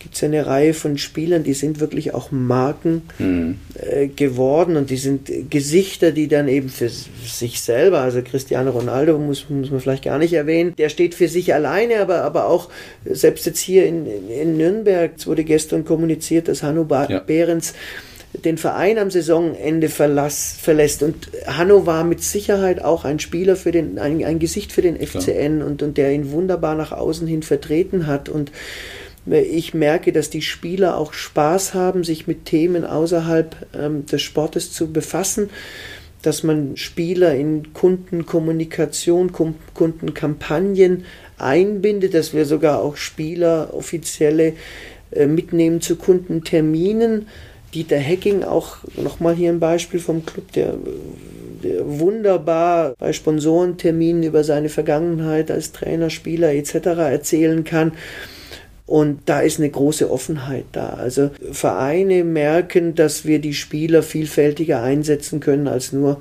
[0.00, 3.58] gibt es eine Reihe von Spielern, die sind wirklich auch Marken mhm.
[3.78, 9.18] äh, geworden und die sind Gesichter, die dann eben für sich selber, also Cristiano Ronaldo
[9.18, 12.70] muss, muss man vielleicht gar nicht erwähnen, der steht für sich alleine, aber, aber auch
[13.04, 17.20] selbst jetzt hier in, in Nürnberg, es wurde gestern kommuniziert, dass Hanno ja.
[17.20, 17.74] Behrens
[18.32, 21.02] den Verein am Saisonende verlass, verlässt.
[21.02, 24.96] Und Hanno war mit Sicherheit auch ein Spieler für den, ein, ein Gesicht für den
[24.96, 28.28] FCN und, und der ihn wunderbar nach außen hin vertreten hat.
[28.28, 28.52] Und
[29.30, 34.72] ich merke, dass die Spieler auch Spaß haben, sich mit Themen außerhalb ähm, des Sportes
[34.72, 35.50] zu befassen,
[36.22, 39.32] dass man Spieler in Kundenkommunikation,
[39.74, 41.04] Kundenkampagnen
[41.38, 44.54] einbindet, dass wir sogar auch Spieler offizielle
[45.12, 47.26] äh, mitnehmen zu Kundenterminen.
[47.72, 50.74] Dieter Hecking, auch nochmal hier ein Beispiel vom Club, der,
[51.62, 56.74] der wunderbar bei Sponsorenterminen über seine Vergangenheit als Trainer, Spieler etc.
[56.74, 57.92] erzählen kann.
[58.90, 60.94] Und da ist eine große Offenheit da.
[60.94, 66.20] Also Vereine merken, dass wir die Spieler vielfältiger einsetzen können, als nur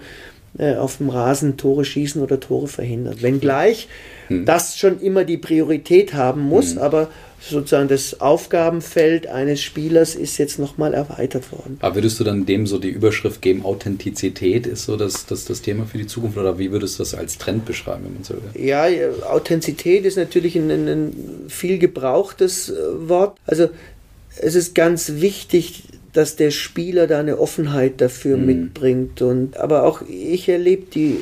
[0.59, 3.15] äh, auf dem Rasen Tore schießen oder Tore verhindern.
[3.21, 3.87] Wenngleich
[4.27, 4.45] hm.
[4.45, 6.77] das schon immer die Priorität haben muss, hm.
[6.77, 7.09] aber
[7.39, 11.77] sozusagen das Aufgabenfeld eines Spielers ist jetzt nochmal erweitert worden.
[11.81, 15.61] Aber würdest du dann dem so die Überschrift geben, Authentizität ist so das, das, das
[15.61, 18.35] Thema für die Zukunft oder wie würdest du das als Trend beschreiben, wenn man so
[18.35, 18.65] will?
[18.65, 18.85] Ja,
[19.29, 21.13] Authentizität ist natürlich ein, ein
[21.47, 22.73] viel gebrauchtes äh,
[23.07, 23.37] Wort.
[23.45, 23.69] Also
[24.37, 25.83] es ist ganz wichtig,
[26.13, 28.45] dass der Spieler da eine Offenheit dafür mhm.
[28.45, 29.21] mitbringt.
[29.21, 31.19] Und, aber auch ich erlebe die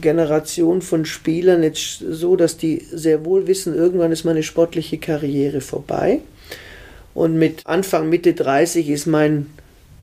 [0.00, 5.60] Generation von Spielern jetzt so, dass die sehr wohl wissen, irgendwann ist meine sportliche Karriere
[5.60, 6.20] vorbei.
[7.14, 9.46] Und mit Anfang, Mitte 30 ist mein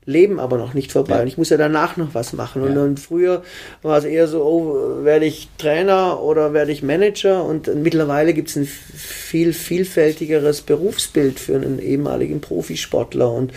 [0.04, 1.16] Leben aber noch nicht vorbei.
[1.16, 1.20] Ja.
[1.22, 2.62] Und ich muss ja danach noch was machen.
[2.62, 2.68] Ja.
[2.68, 3.42] Und dann früher
[3.82, 7.44] war es eher so, oh, werde ich Trainer oder werde ich Manager?
[7.44, 13.30] Und mittlerweile gibt es ein viel vielfältigeres Berufsbild für einen ehemaligen Profisportler.
[13.30, 13.52] Und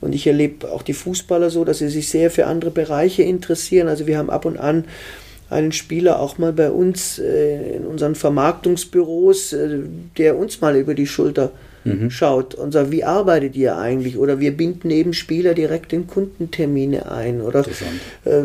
[0.00, 3.88] und ich erlebe auch die Fußballer so, dass sie sich sehr für andere Bereiche interessieren.
[3.88, 4.84] Also wir haben ab und an
[5.50, 9.80] einen Spieler auch mal bei uns äh, in unseren Vermarktungsbüros, äh,
[10.16, 11.52] der uns mal über die Schulter
[11.84, 12.10] mhm.
[12.10, 14.18] schaut und sagt, wie arbeitet ihr eigentlich?
[14.18, 17.40] Oder wir binden eben Spieler direkt in Kundentermine ein.
[17.40, 17.60] Oder
[18.24, 18.42] äh,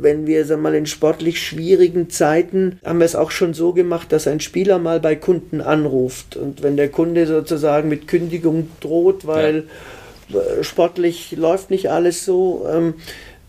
[0.00, 3.72] wenn wir sagen wir mal in sportlich schwierigen Zeiten haben wir es auch schon so
[3.72, 8.68] gemacht, dass ein Spieler mal bei Kunden anruft und wenn der Kunde sozusagen mit Kündigung
[8.80, 9.62] droht, weil ja.
[10.32, 12.66] Äh, sportlich läuft nicht alles so.
[12.72, 12.94] Ähm,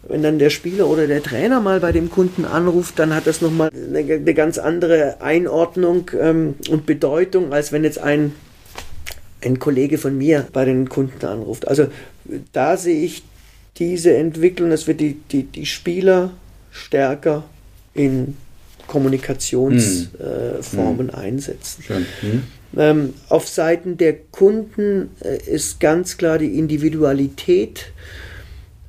[0.08, 3.42] wenn dann der Spieler oder der Trainer mal bei dem Kunden anruft, dann hat das
[3.42, 8.34] nochmal eine, eine ganz andere Einordnung ähm, und Bedeutung, als wenn jetzt ein,
[9.42, 11.68] ein Kollege von mir bei den Kunden anruft.
[11.68, 11.88] Also
[12.52, 13.24] da sehe ich
[13.78, 16.32] diese Entwicklung, dass wir die, die, die Spieler
[16.72, 17.44] stärker
[17.94, 18.38] in
[18.88, 21.10] Kommunikationsformen hm.
[21.10, 21.84] äh, einsetzen.
[22.22, 22.44] Hm.
[22.76, 27.92] Ähm, auf Seiten der Kunden äh, ist ganz klar die Individualität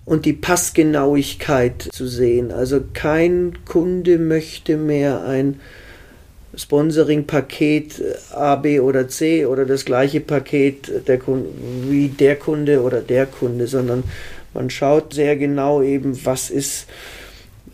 [0.05, 2.52] und die Passgenauigkeit zu sehen.
[2.52, 5.61] Also kein Kunde möchte mehr ein
[6.57, 8.02] Sponsoring-Paket
[8.32, 11.48] A, B oder C oder das gleiche Paket der Kunde,
[11.88, 14.05] wie der Kunde oder der Kunde, sondern
[14.52, 16.86] man schaut sehr genau eben, was ist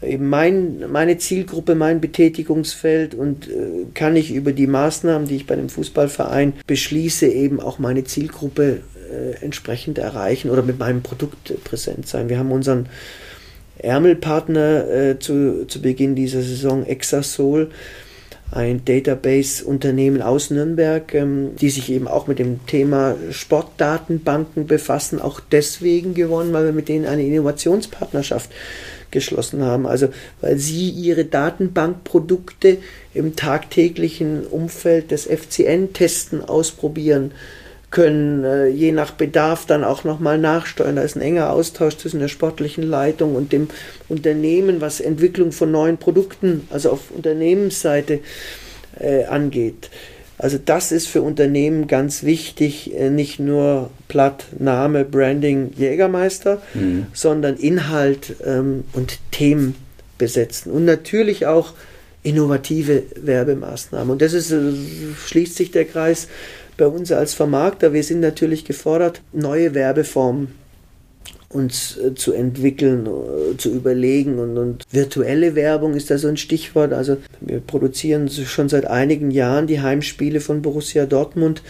[0.03, 5.47] eben mein, meine Zielgruppe, mein Betätigungsfeld und äh, kann ich über die Maßnahmen, die ich
[5.47, 8.81] bei dem Fußballverein beschließe, eben auch meine Zielgruppe
[9.11, 12.29] äh, entsprechend erreichen oder mit meinem Produkt präsent sein.
[12.29, 12.89] Wir haben unseren
[13.79, 17.71] Ärmelpartner äh, zu, zu Beginn dieser Saison, Exasol
[18.53, 25.41] ein Database-Unternehmen aus Nürnberg, ähm, die sich eben auch mit dem Thema Sportdatenbanken befassen, auch
[25.41, 28.51] deswegen gewonnen, weil wir mit denen eine Innovationspartnerschaft
[29.11, 29.87] geschlossen haben.
[29.87, 30.09] Also
[30.41, 32.79] weil sie ihre Datenbankprodukte
[33.15, 37.33] im tagtäglichen Umfeld des FCN-Testen ausprobieren
[37.91, 40.97] können äh, je nach Bedarf dann auch nochmal nachsteuern.
[40.97, 43.69] Da ist ein enger Austausch zwischen der sportlichen Leitung und dem
[44.09, 48.21] Unternehmen, was Entwicklung von neuen Produkten, also auf Unternehmensseite
[48.99, 49.91] äh, angeht.
[50.39, 57.07] Also das ist für Unternehmen ganz wichtig, äh, nicht nur Platt, Name, Branding, Jägermeister, mhm.
[57.13, 59.75] sondern Inhalt ähm, und Themen
[60.17, 60.73] besetzen.
[60.73, 61.75] Und natürlich auch
[62.23, 64.11] innovative Werbemaßnahmen.
[64.11, 64.73] Und das ist, äh,
[65.27, 66.29] schließt sich der Kreis
[66.81, 70.49] bei uns als Vermarkter, wir sind natürlich gefordert, neue Werbeformen
[71.51, 76.39] uns äh, zu entwickeln, äh, zu überlegen und, und, virtuelle Werbung ist da so ein
[76.39, 76.95] Stichwort.
[76.95, 81.63] Also wir produzieren schon seit einigen Jahren die Heimspiele von Borussia Dortmund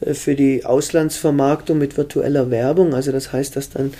[0.00, 2.94] äh, für die Auslandsvermarktung mit virtueller Werbung.
[2.94, 3.92] Also das heißt, dass dann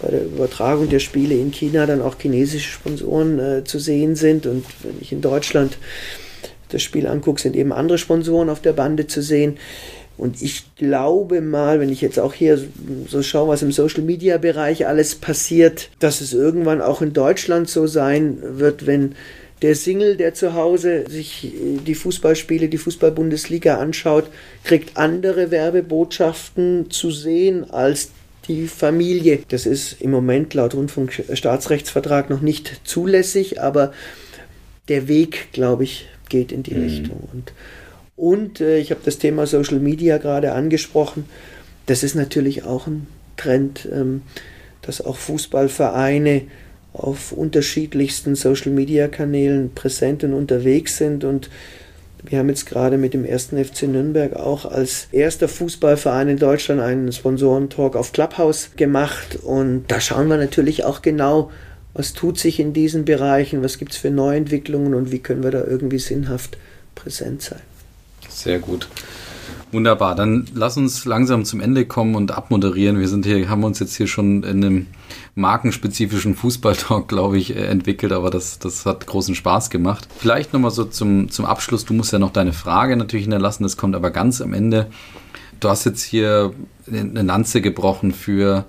[0.00, 4.64] bei der Übertragung der Spiele in China dann auch chinesische Sponsoren zu sehen sind und
[4.82, 5.78] wenn ich in Deutschland
[6.74, 9.56] das Spiel angucke, sind eben andere Sponsoren auf der Bande zu sehen.
[10.16, 12.60] Und ich glaube mal, wenn ich jetzt auch hier
[13.08, 17.68] so schaue, was im Social Media Bereich alles passiert, dass es irgendwann auch in Deutschland
[17.68, 19.14] so sein wird, wenn
[19.62, 21.52] der Single, der zu Hause sich
[21.86, 24.24] die Fußballspiele, die Fußball-Bundesliga anschaut,
[24.62, 28.10] kriegt andere Werbebotschaften zu sehen als
[28.46, 29.40] die Familie.
[29.48, 33.92] Das ist im Moment laut Rundfunkstaatsrechtsvertrag noch nicht zulässig, aber
[34.88, 36.82] der Weg, glaube ich, geht in die mhm.
[36.82, 37.28] Richtung.
[37.32, 37.52] Und,
[38.16, 41.26] und äh, ich habe das Thema Social Media gerade angesprochen.
[41.86, 43.06] Das ist natürlich auch ein
[43.36, 44.22] Trend, ähm,
[44.82, 46.42] dass auch Fußballvereine
[46.92, 51.50] auf unterschiedlichsten Social Media Kanälen präsent und unterwegs sind und
[52.26, 56.80] wir haben jetzt gerade mit dem ersten FC Nürnberg auch als erster Fußballverein in Deutschland
[56.80, 61.50] einen Sponsorentalk auf Clubhouse gemacht und da schauen wir natürlich auch genau,
[61.94, 65.50] was tut sich in diesen Bereichen, was gibt es für Neuentwicklungen und wie können wir
[65.52, 66.58] da irgendwie sinnhaft
[66.94, 67.60] präsent sein.
[68.28, 68.88] Sehr gut.
[69.72, 73.00] Wunderbar, dann lass uns langsam zum Ende kommen und abmoderieren.
[73.00, 74.86] Wir sind hier, haben uns jetzt hier schon in einem
[75.34, 80.06] markenspezifischen Fußballtalk, glaube ich, äh, entwickelt, aber das, das hat großen Spaß gemacht.
[80.16, 83.76] Vielleicht nochmal so zum, zum Abschluss, du musst ja noch deine Frage natürlich hinterlassen, das
[83.76, 84.86] kommt aber ganz am Ende.
[85.58, 86.52] Du hast jetzt hier
[86.86, 88.66] eine Lanze gebrochen für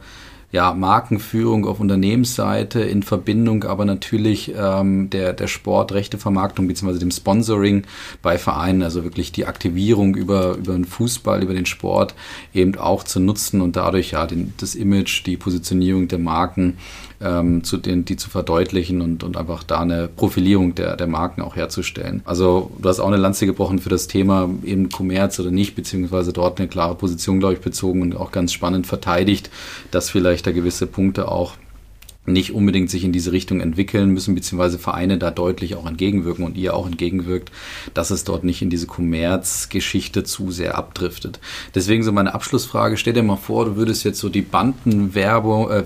[0.52, 7.00] ja, Markenführung auf Unternehmensseite in Verbindung aber natürlich ähm, der, der Sportrechtevermarktung bzw.
[7.00, 7.84] dem Sponsoring
[8.22, 12.16] bei Vereinen, also wirklich die Aktivierung über, über den Fußball, über den Sport
[12.54, 16.78] eben auch zu nutzen und dadurch ja den, das Image, die Positionierung der Marken
[17.26, 21.42] ähm, zu den, die zu verdeutlichen und, und einfach da eine Profilierung der, der Marken
[21.42, 22.22] auch herzustellen.
[22.24, 26.32] Also du hast auch eine Lanze gebrochen für das Thema eben Kommerz oder nicht, beziehungsweise
[26.32, 29.50] dort eine klare Position, glaube ich, bezogen und auch ganz spannend verteidigt,
[29.92, 31.54] dass vielleicht da gewisse Punkte auch
[32.26, 36.58] nicht unbedingt sich in diese Richtung entwickeln müssen, beziehungsweise Vereine da deutlich auch entgegenwirken und
[36.58, 37.52] ihr auch entgegenwirkt,
[37.94, 41.40] dass es dort nicht in diese Kommerzgeschichte zu sehr abdriftet.
[41.74, 45.84] Deswegen so meine Abschlussfrage, stell dir mal vor, du würdest jetzt so die Bandenwerbe,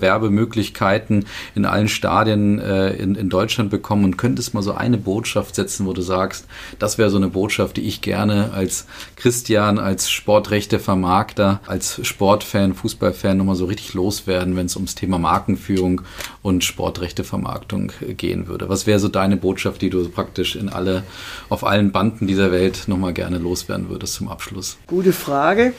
[1.54, 5.86] in allen Stadien äh, in, in Deutschland bekommen und könntest mal so eine Botschaft setzen,
[5.86, 6.46] wo du sagst,
[6.78, 8.86] das wäre so eine Botschaft, die ich gerne als
[9.16, 16.02] Christian, als Sportrechtevermarkter, als Sportfan, Fußballfan nochmal so richtig loswerden, wenn es ums Thema Markenführung
[16.42, 18.68] und Sportrechtevermarktung gehen würde.
[18.68, 21.04] Was wäre so deine Botschaft, die du praktisch in alle,
[21.48, 24.78] auf allen Banden dieser Welt nochmal gerne loswerden würdest zum Abschluss?
[24.86, 25.72] Gute Frage.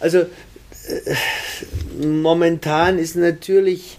[0.00, 0.26] Also äh,
[2.06, 3.98] momentan ist natürlich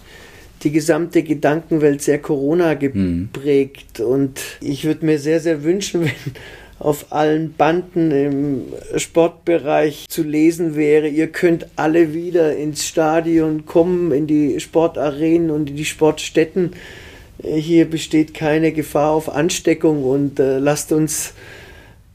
[0.62, 4.04] die gesamte Gedankenwelt sehr Corona geprägt mhm.
[4.04, 6.34] und ich würde mir sehr, sehr wünschen, wenn
[6.80, 8.62] auf allen Banden im
[8.96, 11.08] Sportbereich zu lesen wäre.
[11.08, 16.72] Ihr könnt alle wieder ins Stadion kommen, in die Sportarenen und in die Sportstätten.
[17.42, 21.34] Hier besteht keine Gefahr auf Ansteckung und äh, lasst uns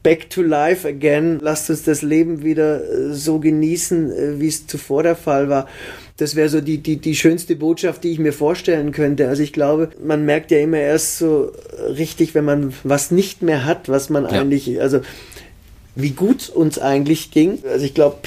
[0.02, 1.38] back to life again.
[1.40, 5.68] Lasst uns das Leben wieder äh, so genießen, äh, wie es zuvor der Fall war.
[6.16, 9.28] Das wäre so die, die, die schönste Botschaft, die ich mir vorstellen könnte.
[9.28, 11.52] Also ich glaube, man merkt ja immer erst so
[11.88, 14.30] richtig, wenn man was nicht mehr hat, was man ja.
[14.30, 15.00] eigentlich, also
[15.96, 17.58] wie gut uns eigentlich ging.
[17.66, 18.18] Also ich glaube,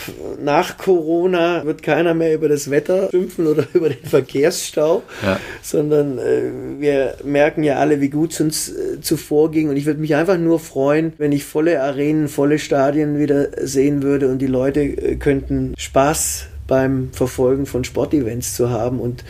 [0.43, 5.39] nach Corona wird keiner mehr über das Wetter schimpfen oder über den Verkehrsstau, ja.
[5.61, 9.69] sondern äh, wir merken ja alle, wie gut es uns äh, zuvor ging.
[9.69, 14.01] Und ich würde mich einfach nur freuen, wenn ich volle Arenen, volle Stadien wieder sehen
[14.01, 19.25] würde und die Leute äh, könnten Spaß beim Verfolgen von Sportevents zu haben und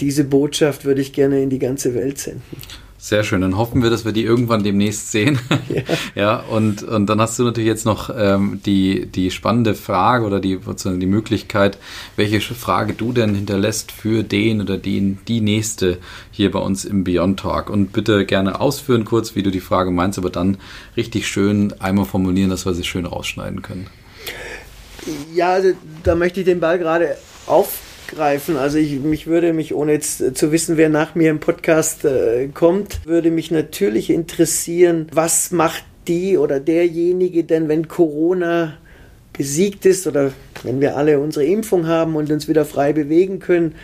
[0.00, 2.42] diese Botschaft würde ich gerne in die ganze Welt senden.
[2.98, 3.42] Sehr schön.
[3.42, 5.38] Dann hoffen wir, dass wir die irgendwann demnächst sehen.
[5.68, 5.82] Ja,
[6.14, 10.40] ja und, und dann hast du natürlich jetzt noch ähm, die, die spannende Frage oder
[10.40, 11.78] die, sozusagen die Möglichkeit,
[12.16, 15.98] welche Frage du denn hinterlässt für den oder den, die nächste
[16.30, 17.70] hier bei uns im Beyond Talk.
[17.70, 20.56] Und bitte gerne ausführen kurz, wie du die Frage meinst, aber dann
[20.96, 23.86] richtig schön einmal formulieren, dass wir sie schön rausschneiden können.
[25.34, 27.78] Ja, also da möchte ich den Ball gerade auf
[28.08, 28.56] greifen.
[28.56, 32.48] Also ich mich würde mich, ohne jetzt zu wissen, wer nach mir im Podcast äh,
[32.48, 38.76] kommt, würde mich natürlich interessieren, was macht die oder derjenige denn, wenn Corona
[39.32, 40.32] besiegt ist oder
[40.62, 43.74] wenn wir alle unsere Impfung haben und uns wieder frei bewegen können,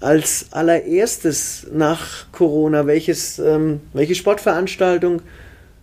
[0.00, 5.20] als allererstes nach Corona, welches, ähm, welche Sportveranstaltung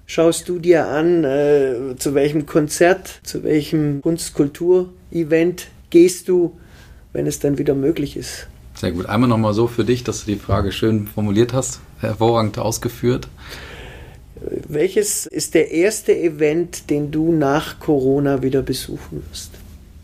[0.07, 6.57] schaust du dir an, äh, zu welchem Konzert, zu welchem Kunst-Kultur-Event gehst du?
[7.17, 8.47] wenn es dann wieder möglich ist.
[8.75, 9.07] Sehr gut.
[9.07, 13.27] Einmal nochmal so für dich, dass du die Frage schön formuliert hast, hervorragend ausgeführt.
[14.67, 19.51] Welches ist der erste Event, den du nach Corona wieder besuchen wirst?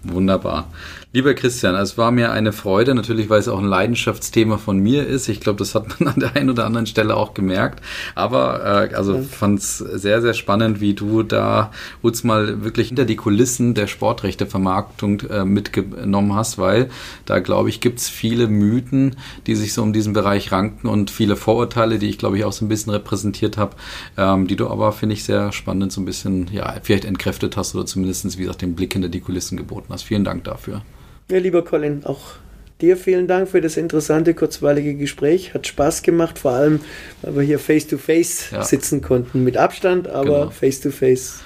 [0.02, 0.72] Wunderbar.
[1.16, 5.06] Lieber Christian, es war mir eine Freude, natürlich, weil es auch ein Leidenschaftsthema von mir
[5.06, 5.30] ist.
[5.30, 7.84] Ich glaube, das hat man an der einen oder anderen Stelle auch gemerkt.
[8.16, 11.70] Aber äh, also fand es sehr, sehr spannend, wie du da
[12.02, 16.90] uns mal wirklich hinter die Kulissen der Sportrechtevermarktung äh, mitgenommen hast, weil
[17.26, 21.12] da, glaube ich, gibt es viele Mythen, die sich so um diesen Bereich ranken und
[21.12, 23.76] viele Vorurteile, die ich, glaube ich, auch so ein bisschen repräsentiert habe,
[24.18, 27.76] ähm, die du aber, finde ich, sehr spannend so ein bisschen, ja, vielleicht entkräftet hast
[27.76, 30.02] oder zumindest, wie gesagt, den Blick hinter die Kulissen geboten hast.
[30.02, 30.82] Vielen Dank dafür.
[31.30, 32.36] Ja, lieber Colin, auch
[32.82, 35.54] dir vielen Dank für das interessante, kurzweilige Gespräch.
[35.54, 36.82] Hat Spaß gemacht, vor allem,
[37.22, 38.64] weil wir hier face to face ja.
[38.64, 39.44] sitzen konnten.
[39.44, 40.50] Mit Abstand, aber genau.
[40.50, 41.40] face to face.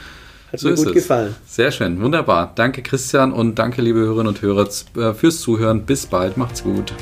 [0.51, 0.93] Hat so mir gut es.
[0.93, 1.36] gefallen.
[1.45, 2.53] Sehr schön, wunderbar.
[2.55, 4.67] Danke, Christian, und danke, liebe Hörerinnen und Hörer,
[4.97, 5.86] äh, fürs Zuhören.
[5.86, 6.93] Bis bald, macht's gut.